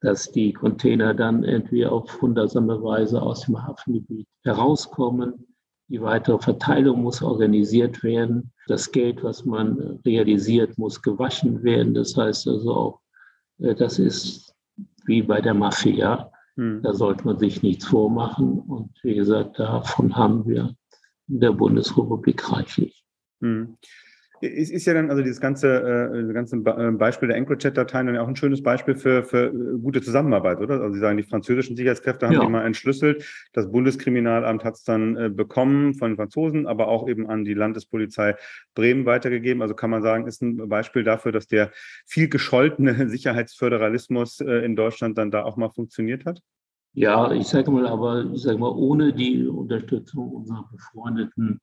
dass 0.00 0.30
die 0.32 0.52
Container 0.52 1.14
dann 1.14 1.44
irgendwie 1.44 1.86
auf 1.86 2.20
wundersame 2.20 2.82
Weise 2.82 3.22
aus 3.22 3.42
dem 3.42 3.62
Hafengebiet 3.62 4.28
herauskommen. 4.44 5.55
Die 5.88 6.00
weitere 6.00 6.38
Verteilung 6.38 7.02
muss 7.02 7.22
organisiert 7.22 8.02
werden. 8.02 8.52
Das 8.66 8.90
Geld, 8.90 9.22
was 9.22 9.44
man 9.44 10.00
realisiert, 10.04 10.76
muss 10.78 11.00
gewaschen 11.00 11.62
werden. 11.62 11.94
Das 11.94 12.16
heißt 12.16 12.48
also 12.48 12.74
auch, 12.74 13.00
äh, 13.58 13.74
das 13.74 13.98
ist 13.98 14.54
wie 15.04 15.22
bei 15.22 15.40
der 15.40 15.54
Mafia. 15.54 16.30
Hm. 16.56 16.82
Da 16.82 16.92
sollte 16.92 17.24
man 17.24 17.38
sich 17.38 17.62
nichts 17.62 17.86
vormachen. 17.86 18.58
Und 18.60 18.90
wie 19.02 19.14
gesagt, 19.14 19.58
davon 19.58 20.16
haben 20.16 20.46
wir 20.46 20.74
in 21.28 21.40
der 21.40 21.52
Bundesrepublik 21.52 22.52
reichlich. 22.52 23.04
Hm. 23.40 23.76
Es 24.40 24.70
ist 24.70 24.86
ja 24.86 24.94
dann, 24.94 25.10
also 25.10 25.22
dieses 25.22 25.40
ganze, 25.40 25.68
äh, 25.68 26.32
ganze 26.32 26.56
äh, 26.56 26.90
Beispiel 26.92 27.28
der 27.28 27.36
EncroChat-Dateien 27.38 28.06
dann 28.06 28.16
ja 28.16 28.22
auch 28.22 28.28
ein 28.28 28.36
schönes 28.36 28.62
Beispiel 28.62 28.94
für, 28.94 29.24
für 29.24 29.46
äh, 29.46 29.78
gute 29.78 30.02
Zusammenarbeit, 30.02 30.60
oder? 30.60 30.80
Also 30.80 30.94
Sie 30.94 31.00
sagen, 31.00 31.16
die 31.16 31.22
französischen 31.22 31.76
Sicherheitskräfte 31.76 32.26
haben 32.26 32.34
ja. 32.34 32.40
die 32.40 32.50
mal 32.50 32.64
entschlüsselt. 32.64 33.24
Das 33.52 33.70
Bundeskriminalamt 33.70 34.64
hat 34.64 34.74
es 34.74 34.84
dann 34.84 35.16
äh, 35.16 35.30
bekommen 35.30 35.94
von 35.94 36.10
den 36.10 36.16
Franzosen, 36.16 36.66
aber 36.66 36.88
auch 36.88 37.08
eben 37.08 37.28
an 37.28 37.44
die 37.44 37.54
Landespolizei 37.54 38.36
Bremen 38.74 39.06
weitergegeben. 39.06 39.62
Also 39.62 39.74
kann 39.74 39.90
man 39.90 40.02
sagen, 40.02 40.26
ist 40.26 40.42
ein 40.42 40.68
Beispiel 40.68 41.04
dafür, 41.04 41.32
dass 41.32 41.46
der 41.46 41.70
viel 42.04 42.28
gescholtene 42.28 43.08
Sicherheitsföderalismus 43.08 44.40
äh, 44.40 44.64
in 44.64 44.76
Deutschland 44.76 45.16
dann 45.18 45.30
da 45.30 45.44
auch 45.44 45.56
mal 45.56 45.70
funktioniert 45.70 46.26
hat? 46.26 46.42
Ja, 46.92 47.30
ich 47.30 47.46
sage 47.46 47.70
mal, 47.70 47.86
aber 47.86 48.24
ich 48.32 48.40
sage 48.40 48.56
mal, 48.56 48.70
ohne 48.70 49.12
die 49.12 49.46
Unterstützung 49.46 50.30
unserer 50.30 50.66
befreundeten 50.72 51.60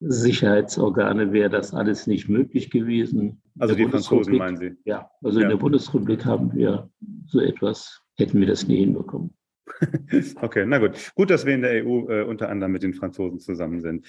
Sicherheitsorgane 0.00 1.32
wäre 1.32 1.50
das 1.50 1.74
alles 1.74 2.06
nicht 2.06 2.28
möglich 2.28 2.70
gewesen. 2.70 3.42
Also 3.58 3.74
die 3.74 3.86
Franzosen 3.86 4.36
meinen 4.36 4.56
Sie? 4.56 4.76
Ja, 4.84 5.10
also 5.22 5.38
ja. 5.38 5.44
in 5.44 5.50
der 5.50 5.56
Bundesrepublik 5.58 6.24
haben 6.24 6.54
wir 6.54 6.90
so 7.26 7.40
etwas, 7.40 8.02
hätten 8.16 8.40
wir 8.40 8.46
das 8.46 8.66
nie 8.66 8.78
hinbekommen. 8.78 9.34
Okay, 10.36 10.64
na 10.66 10.78
gut. 10.78 11.12
Gut, 11.14 11.30
dass 11.30 11.46
wir 11.46 11.54
in 11.54 11.62
der 11.62 11.84
EU 11.84 12.08
äh, 12.08 12.22
unter 12.22 12.48
anderem 12.48 12.72
mit 12.72 12.82
den 12.82 12.94
Franzosen 12.94 13.40
zusammen 13.40 13.80
sind. 13.80 14.06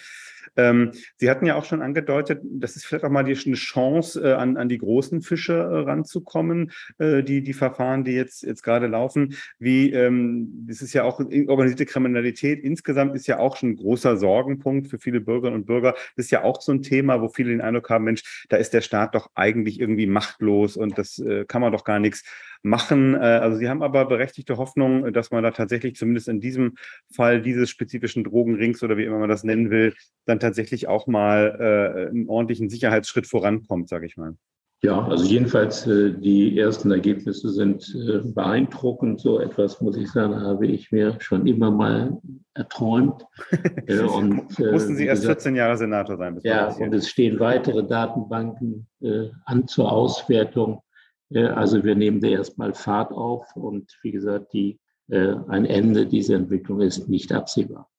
Ähm, 0.55 0.91
Sie 1.17 1.29
hatten 1.29 1.45
ja 1.45 1.55
auch 1.55 1.65
schon 1.65 1.81
angedeutet, 1.81 2.41
das 2.43 2.75
ist 2.75 2.85
vielleicht 2.85 3.05
auch 3.05 3.09
mal 3.09 3.23
die, 3.23 3.37
eine 3.45 3.55
Chance, 3.55 4.21
äh, 4.21 4.33
an, 4.33 4.57
an 4.57 4.69
die 4.69 4.77
großen 4.77 5.21
Fische 5.21 5.53
äh, 5.53 5.79
ranzukommen, 5.79 6.71
äh, 6.97 7.23
die, 7.23 7.41
die 7.41 7.53
Verfahren, 7.53 8.03
die 8.03 8.13
jetzt, 8.13 8.43
jetzt 8.43 8.63
gerade 8.63 8.87
laufen. 8.87 9.35
Wie, 9.59 9.91
ähm, 9.91 10.65
das 10.67 10.81
ist 10.81 10.93
ja 10.93 11.03
auch 11.03 11.19
organisierte 11.19 11.85
Kriminalität 11.85 12.61
insgesamt 12.63 13.15
ist 13.15 13.27
ja 13.27 13.39
auch 13.39 13.57
schon 13.57 13.69
ein 13.69 13.75
großer 13.75 14.17
Sorgenpunkt 14.17 14.87
für 14.87 14.99
viele 14.99 15.21
Bürgerinnen 15.21 15.59
und 15.61 15.65
Bürger. 15.65 15.93
Das 16.15 16.25
ist 16.25 16.31
ja 16.31 16.43
auch 16.43 16.61
so 16.61 16.71
ein 16.71 16.81
Thema, 16.81 17.21
wo 17.21 17.29
viele 17.29 17.51
den 17.51 17.61
Eindruck 17.61 17.89
haben, 17.89 18.05
Mensch, 18.05 18.45
da 18.49 18.57
ist 18.57 18.73
der 18.73 18.81
Staat 18.81 19.15
doch 19.15 19.29
eigentlich 19.35 19.79
irgendwie 19.79 20.07
machtlos 20.07 20.77
und 20.77 20.97
das 20.97 21.19
äh, 21.19 21.45
kann 21.45 21.61
man 21.61 21.71
doch 21.71 21.83
gar 21.83 21.99
nichts 21.99 22.23
machen. 22.63 23.15
Äh, 23.15 23.17
also 23.17 23.57
Sie 23.57 23.69
haben 23.69 23.81
aber 23.81 24.05
berechtigte 24.05 24.57
Hoffnung, 24.57 25.11
dass 25.13 25.31
man 25.31 25.43
da 25.43 25.50
tatsächlich 25.53 25.95
zumindest 25.95 26.27
in 26.27 26.39
diesem 26.39 26.75
Fall 27.13 27.41
dieses 27.41 27.69
spezifischen 27.69 28.23
Drogenrings 28.23 28.83
oder 28.83 28.97
wie 28.97 29.05
immer 29.05 29.19
man 29.19 29.29
das 29.29 29.43
nennen 29.43 29.69
will, 29.69 29.93
dann 30.25 30.39
tatsächlich 30.39 30.87
auch 30.87 31.07
mal 31.07 31.57
äh, 31.59 32.09
einen 32.09 32.27
ordentlichen 32.27 32.69
Sicherheitsschritt 32.69 33.27
vorankommt, 33.27 33.89
sage 33.89 34.05
ich 34.05 34.17
mal. 34.17 34.35
Ja, 34.83 35.05
also 35.07 35.23
jedenfalls 35.25 35.85
äh, 35.85 36.11
die 36.11 36.57
ersten 36.57 36.89
Ergebnisse 36.89 37.49
sind 37.51 37.95
äh, 37.95 38.17
beeindruckend. 38.23 39.21
So 39.21 39.39
etwas, 39.39 39.79
muss 39.79 39.95
ich 39.95 40.11
sagen, 40.11 40.41
habe 40.41 40.65
ich 40.65 40.91
mir 40.91 41.17
schon 41.19 41.45
immer 41.45 41.69
mal 41.69 42.19
erträumt. 42.53 43.23
Äh, 43.87 43.99
und, 43.99 44.59
äh, 44.59 44.71
Mussten 44.71 44.95
Sie 44.95 45.05
erst 45.05 45.21
gesagt, 45.21 45.43
14 45.43 45.55
Jahre 45.55 45.77
Senator 45.77 46.17
sein? 46.17 46.39
ja, 46.43 46.67
und 46.73 46.93
es 46.93 47.09
stehen 47.09 47.39
weitere 47.39 47.85
Datenbanken 47.85 48.87
äh, 49.01 49.29
an 49.45 49.67
zur 49.67 49.91
Auswertung. 49.91 50.81
Äh, 51.29 51.45
also 51.45 51.83
wir 51.83 51.95
nehmen 51.95 52.19
da 52.19 52.29
erstmal 52.29 52.73
Fahrt 52.73 53.11
auf 53.11 53.55
und 53.55 53.97
wie 54.01 54.11
gesagt, 54.11 54.53
die, 54.53 54.79
ein 55.11 55.65
Ende 55.65 56.07
dieser 56.07 56.35
Entwicklung 56.35 56.81
ist 56.81 57.09
nicht 57.09 57.31
absehbar. 57.31 57.89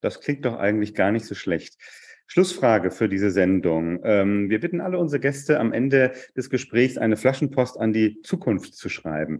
Das 0.00 0.20
klingt 0.20 0.44
doch 0.44 0.56
eigentlich 0.56 0.94
gar 0.94 1.10
nicht 1.10 1.26
so 1.26 1.34
schlecht. 1.34 1.76
Schlussfrage 2.26 2.90
für 2.90 3.08
diese 3.08 3.30
Sendung. 3.30 4.00
Ähm, 4.04 4.50
wir 4.50 4.60
bitten 4.60 4.82
alle 4.82 4.98
unsere 4.98 5.18
Gäste 5.18 5.58
am 5.58 5.72
Ende 5.72 6.12
des 6.36 6.50
Gesprächs 6.50 6.98
eine 6.98 7.16
Flaschenpost 7.16 7.80
an 7.80 7.94
die 7.94 8.20
Zukunft 8.20 8.74
zu 8.74 8.90
schreiben. 8.90 9.38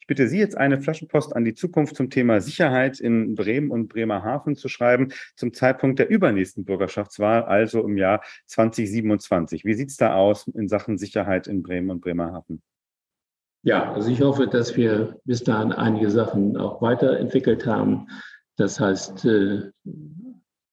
Ich 0.00 0.06
bitte 0.06 0.26
Sie 0.26 0.38
jetzt 0.38 0.56
eine 0.56 0.80
Flaschenpost 0.80 1.36
an 1.36 1.44
die 1.44 1.54
Zukunft 1.54 1.96
zum 1.96 2.08
Thema 2.08 2.40
Sicherheit 2.40 2.98
in 2.98 3.34
Bremen 3.34 3.70
und 3.70 3.88
Bremerhaven 3.88 4.56
zu 4.56 4.68
schreiben, 4.68 5.12
zum 5.36 5.52
Zeitpunkt 5.52 5.98
der 5.98 6.08
übernächsten 6.08 6.64
Bürgerschaftswahl, 6.64 7.44
also 7.44 7.84
im 7.84 7.98
Jahr 7.98 8.22
2027. 8.46 9.66
Wie 9.66 9.74
sieht 9.74 9.90
es 9.90 9.98
da 9.98 10.14
aus 10.14 10.48
in 10.48 10.66
Sachen 10.66 10.96
Sicherheit 10.96 11.46
in 11.46 11.62
Bremen 11.62 11.90
und 11.90 12.00
Bremerhaven? 12.00 12.62
Ja, 13.62 13.92
also 13.92 14.10
ich 14.10 14.22
hoffe, 14.22 14.46
dass 14.46 14.74
wir 14.76 15.18
bis 15.24 15.44
dahin 15.44 15.72
einige 15.72 16.10
Sachen 16.10 16.56
auch 16.56 16.80
weiterentwickelt 16.80 17.66
haben. 17.66 18.06
Das 18.56 18.80
heißt, 18.80 19.26
äh, 19.26 19.70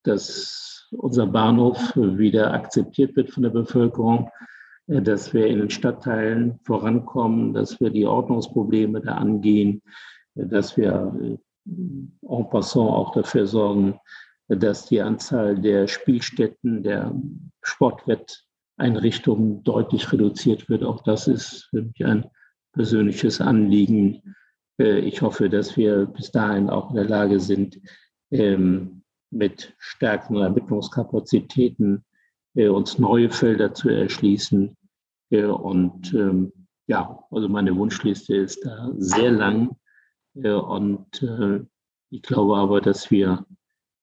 dass 0.03 0.87
unser 0.91 1.27
Bahnhof 1.27 1.93
wieder 1.95 2.53
akzeptiert 2.53 3.15
wird 3.17 3.31
von 3.31 3.43
der 3.43 3.49
Bevölkerung, 3.49 4.29
äh, 4.87 5.01
dass 5.01 5.33
wir 5.33 5.47
in 5.47 5.59
den 5.59 5.69
Stadtteilen 5.69 6.59
vorankommen, 6.63 7.53
dass 7.53 7.77
wir 7.81 7.89
die 7.89 8.05
Ordnungsprobleme 8.05 9.01
da 9.01 9.15
angehen, 9.15 9.81
äh, 10.35 10.45
dass 10.45 10.77
wir 10.77 11.37
en 11.65 12.49
passant 12.49 12.89
auch 12.89 13.11
dafür 13.11 13.47
sorgen, 13.47 13.99
dass 14.47 14.85
die 14.85 15.01
Anzahl 15.01 15.59
der 15.59 15.87
Spielstätten, 15.87 16.83
der 16.83 17.13
Sportwetteinrichtungen 17.61 19.63
deutlich 19.63 20.09
reduziert 20.13 20.69
wird. 20.69 20.85
Auch 20.85 21.03
das 21.03 21.27
ist 21.27 21.67
für 21.69 21.81
mich 21.81 22.05
ein 22.05 22.29
persönliches 22.77 23.41
Anliegen. 23.41 24.35
Ich 24.79 25.23
hoffe, 25.23 25.49
dass 25.49 25.75
wir 25.75 26.05
bis 26.05 26.31
dahin 26.31 26.69
auch 26.69 26.91
in 26.91 26.97
der 26.97 27.09
Lage 27.09 27.39
sind, 27.39 27.79
ähm, 28.29 29.01
mit 29.31 29.73
stärkeren 29.79 30.37
Ermittlungskapazitäten 30.43 32.05
äh, 32.55 32.67
uns 32.67 32.97
neue 32.97 33.29
Felder 33.29 33.73
zu 33.73 33.89
erschließen. 33.89 34.75
Äh, 35.29 35.45
und 35.45 36.13
ähm, 36.13 36.51
ja, 36.87 37.23
also 37.31 37.49
meine 37.49 37.75
Wunschliste 37.75 38.35
ist 38.35 38.65
da 38.65 38.91
sehr 38.97 39.31
lang. 39.31 39.75
Äh, 40.35 40.51
und 40.51 41.21
äh, 41.23 41.61
ich 42.09 42.21
glaube 42.21 42.57
aber, 42.57 42.81
dass 42.81 43.11
wir 43.11 43.45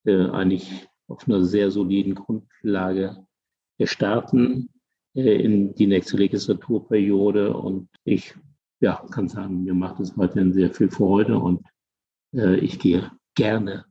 äh, 0.04 0.28
eigentlich 0.30 0.86
auf 1.08 1.26
einer 1.26 1.44
sehr 1.44 1.70
soliden 1.70 2.14
Grundlage 2.14 3.26
starten 3.82 4.68
äh, 5.14 5.42
in 5.42 5.74
die 5.74 5.86
nächste 5.86 6.16
Legislaturperiode. 6.16 7.56
Und 7.56 7.88
ich 8.04 8.34
ja, 8.84 9.02
kann 9.10 9.28
sagen, 9.28 9.64
mir 9.64 9.72
macht 9.72 9.98
es 10.00 10.16
weiterhin 10.18 10.52
sehr 10.52 10.70
viel 10.70 10.90
Freude 10.90 11.38
und 11.38 11.66
ich 12.32 12.78
gehe 12.78 13.10
gerne 13.34 13.86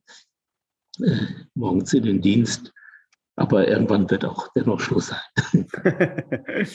morgens 1.56 1.94
in 1.94 2.04
den 2.04 2.22
Dienst. 2.22 2.72
Aber 3.36 3.68
irgendwann 3.68 4.08
wird 4.12 4.24
auch 4.26 4.50
dennoch 4.56 4.80
Schluss 4.80 5.08
sein. 5.08 5.68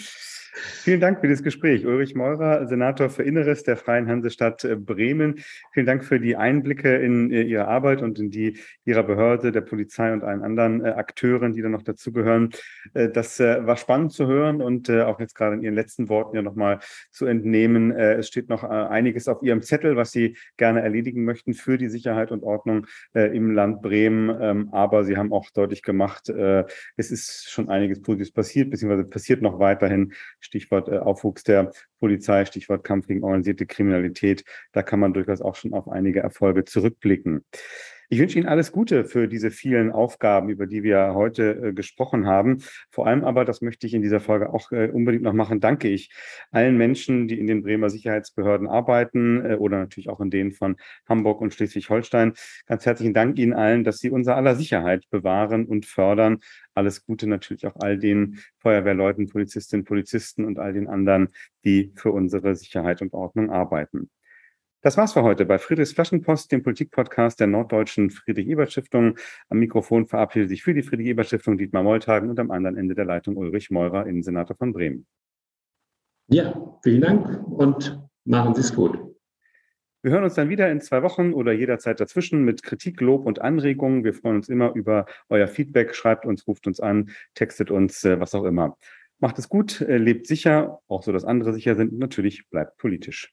Vielen 0.61 1.01
Dank 1.01 1.21
für 1.21 1.29
das 1.29 1.43
Gespräch. 1.43 1.87
Ulrich 1.87 2.15
Meurer, 2.15 2.67
Senator 2.67 3.11
für 3.11 3.23
Inneres 3.23 3.63
der 3.63 3.77
Freien 3.77 4.09
Hansestadt 4.09 4.65
äh, 4.65 4.77
Bremen. 4.77 5.37
Vielen 5.73 5.87
Dank 5.87 6.05
für 6.05 6.19
die 6.19 6.37
Einblicke 6.37 6.97
in 6.97 7.31
äh, 7.31 7.43
Ihre 7.43 7.69
Arbeit 7.69 8.03
und 8.03 8.19
in 8.19 8.31
die 8.31 8.59
Ihrer 8.85 9.03
Behörde, 9.03 9.53
der 9.53 9.61
Polizei 9.61 10.13
und 10.13 10.25
allen 10.25 10.43
anderen 10.43 10.85
äh, 10.85 10.91
Akteuren, 10.91 11.53
die 11.53 11.63
da 11.63 11.69
noch 11.69 11.83
dazugehören. 11.83 12.51
Das 12.95 13.39
war 13.39 13.77
spannend 13.77 14.13
zu 14.13 14.27
hören 14.27 14.63
und 14.63 14.91
auch 14.91 15.21
jetzt 15.21 15.35
gerade 15.35 15.57
in 15.57 15.63
Ihren 15.63 15.75
letzten 15.75 16.09
Worten 16.09 16.37
ja 16.37 16.43
nochmal 16.43 16.81
zu 17.11 17.27
entnehmen. 17.27 17.91
Es 17.93 18.29
steht 18.29 18.49
noch 18.49 18.65
einiges 18.65 19.29
auf 19.29 19.43
Ihrem 19.43 19.63
Zettel, 19.63 19.97
was 19.97 20.11
Sie 20.11 20.37
gerne 20.57 20.81
erledigen 20.81 21.25
möchten 21.25 21.55
für 21.55 21.77
die 21.77 21.89
Sicherheit 21.89 22.33
und 22.33 22.43
Ordnung 22.43 22.87
im 23.13 23.53
Land 23.53 23.83
Bremen. 23.83 24.37
Ähm, 24.41 24.69
aber 24.73 25.05
Sie 25.05 25.17
haben 25.17 25.33
auch 25.33 25.51
deutlich 25.51 25.83
gemacht, 25.83 26.29
es 26.29 27.11
ist 27.11 27.51
schon 27.51 27.69
einiges 27.69 28.01
Positives 28.01 28.33
passiert, 28.33 28.71
beziehungsweise 28.71 29.09
passiert 29.09 29.43
noch 29.43 29.59
weiterhin. 29.59 30.13
Stichwort 30.49 30.89
äh, 30.89 30.99
Aufwuchs 30.99 31.45
der 31.45 31.73
Polizei, 32.01 32.45
Stichwort 32.45 32.83
Kampf 32.83 33.07
gegen 33.07 33.23
organisierte 33.23 33.67
Kriminalität. 33.67 34.45
Da 34.73 34.83
kann 34.83 34.99
man 34.99 35.13
durchaus 35.13 35.41
auch 35.41 35.55
schon 35.55 35.75
auf 35.75 35.89
einige 35.89 36.21
Erfolge 36.21 36.65
zurückblicken. 36.65 37.45
Ich 38.11 38.19
wünsche 38.19 38.39
Ihnen 38.39 38.49
alles 38.49 38.73
Gute 38.73 39.05
für 39.05 39.29
diese 39.29 39.51
vielen 39.51 39.93
Aufgaben, 39.93 40.49
über 40.49 40.67
die 40.67 40.83
wir 40.83 41.13
heute 41.15 41.51
äh, 41.63 41.73
gesprochen 41.75 42.27
haben. 42.27 42.63
Vor 42.91 43.07
allem 43.07 43.23
aber, 43.23 43.45
das 43.45 43.61
möchte 43.61 43.87
ich 43.87 43.93
in 43.93 44.01
dieser 44.01 44.21
Folge 44.21 44.49
auch 44.49 44.73
äh, 44.73 44.89
unbedingt 44.91 45.25
noch 45.25 45.35
machen, 45.35 45.61
danke 45.61 45.89
ich 45.89 46.11
allen 46.51 46.79
Menschen, 46.79 47.29
die 47.29 47.39
in 47.39 47.47
den 47.47 47.63
Bremer 47.63 47.91
Sicherheitsbehörden 47.91 48.67
arbeiten 48.67 49.45
äh, 49.45 49.57
oder 49.57 49.77
natürlich 49.79 50.09
auch 50.09 50.21
in 50.21 50.31
denen 50.31 50.53
von 50.53 50.77
Hamburg 51.07 51.43
und 51.43 51.53
Schleswig-Holstein. 51.53 52.33
Ganz 52.65 52.87
herzlichen 52.87 53.13
Dank 53.13 53.39
Ihnen 53.39 53.53
allen, 53.53 53.85
dass 53.85 53.99
Sie 53.99 54.09
unser 54.09 54.37
aller 54.37 54.55
Sicherheit 54.55 55.05
bewahren 55.11 55.67
und 55.67 55.85
fördern. 55.85 56.39
Alles 56.75 57.05
Gute 57.05 57.27
natürlich 57.27 57.67
auch 57.67 57.77
all 57.77 57.99
den 57.99 58.39
Feuerwehrleuten, 58.61 59.29
Polizistinnen, 59.29 59.85
Polizisten 59.85 60.47
und 60.47 60.59
all 60.59 60.73
den 60.73 60.89
anderen, 60.89 61.29
die 61.63 61.93
für 61.95 62.13
unsere 62.13 62.57
Sicherheit 62.57 63.03
und 63.03 63.13
Ordnung 63.13 63.51
arbeiten. 63.51 64.09
Das 64.81 64.97
war's 64.97 65.13
für 65.13 65.25
heute 65.25 65.45
bei 65.45 65.59
Friedrichs 65.59 65.93
Flaschenpost, 65.93 66.53
dem 66.53 66.63
Politikpodcast 66.63 67.41
der 67.41 67.49
Norddeutschen 67.49 68.11
Friedrich-Ebert-Stiftung. 68.11 69.19
Am 69.49 69.59
Mikrofon 69.59 70.07
verabschiedet 70.07 70.51
sich 70.51 70.63
für 70.63 70.73
die 70.73 70.83
Friedrich-Ebert-Stiftung 70.83 71.59
Dietmar 71.59 71.83
Moltagen 71.83 72.31
und 72.31 72.39
am 72.39 72.53
anderen 72.53 72.77
Ende 72.77 72.95
der 72.95 73.05
Leitung 73.05 73.37
Ulrich 73.37 73.73
Meurer, 73.73 74.07
Innensenator 74.07 74.55
von 74.55 74.73
Bremen. 74.73 75.05
Ja, 76.29 76.79
vielen 76.85 77.01
Dank 77.01 77.45
und 77.49 78.01
machen 78.25 78.55
Sie 78.55 78.61
es 78.61 78.73
gut. 78.73 79.01
Wir 80.03 80.13
hören 80.13 80.23
uns 80.23 80.35
dann 80.35 80.49
wieder 80.49 80.71
in 80.71 80.81
zwei 80.81 81.03
Wochen 81.03 81.33
oder 81.33 81.51
jederzeit 81.51 81.99
dazwischen 81.99 82.45
mit 82.45 82.63
Kritik, 82.63 83.01
Lob 83.01 83.27
und 83.27 83.41
Anregungen. 83.41 84.05
Wir 84.05 84.15
freuen 84.15 84.37
uns 84.37 84.49
immer 84.49 84.73
über 84.75 85.07
euer 85.29 85.49
Feedback. 85.49 85.93
Schreibt 85.93 86.25
uns, 86.25 86.47
ruft 86.47 86.69
uns 86.69 86.79
an, 86.79 87.11
textet 87.35 87.73
uns, 87.73 88.05
äh, 88.05 88.21
was 88.21 88.33
auch 88.33 88.45
immer. 88.45 88.77
Macht 89.19 89.41
es 89.41 89.49
gut, 89.49 89.81
äh, 89.81 89.99
lebt 89.99 90.29
sicher, 90.29 90.79
auch 90.87 91.03
so, 91.03 91.11
dass 91.11 91.25
andere 91.25 91.53
sicher 91.53 91.75
sind 91.75 91.91
und 91.91 91.99
natürlich 91.99 92.49
bleibt 92.49 92.77
politisch. 92.77 93.33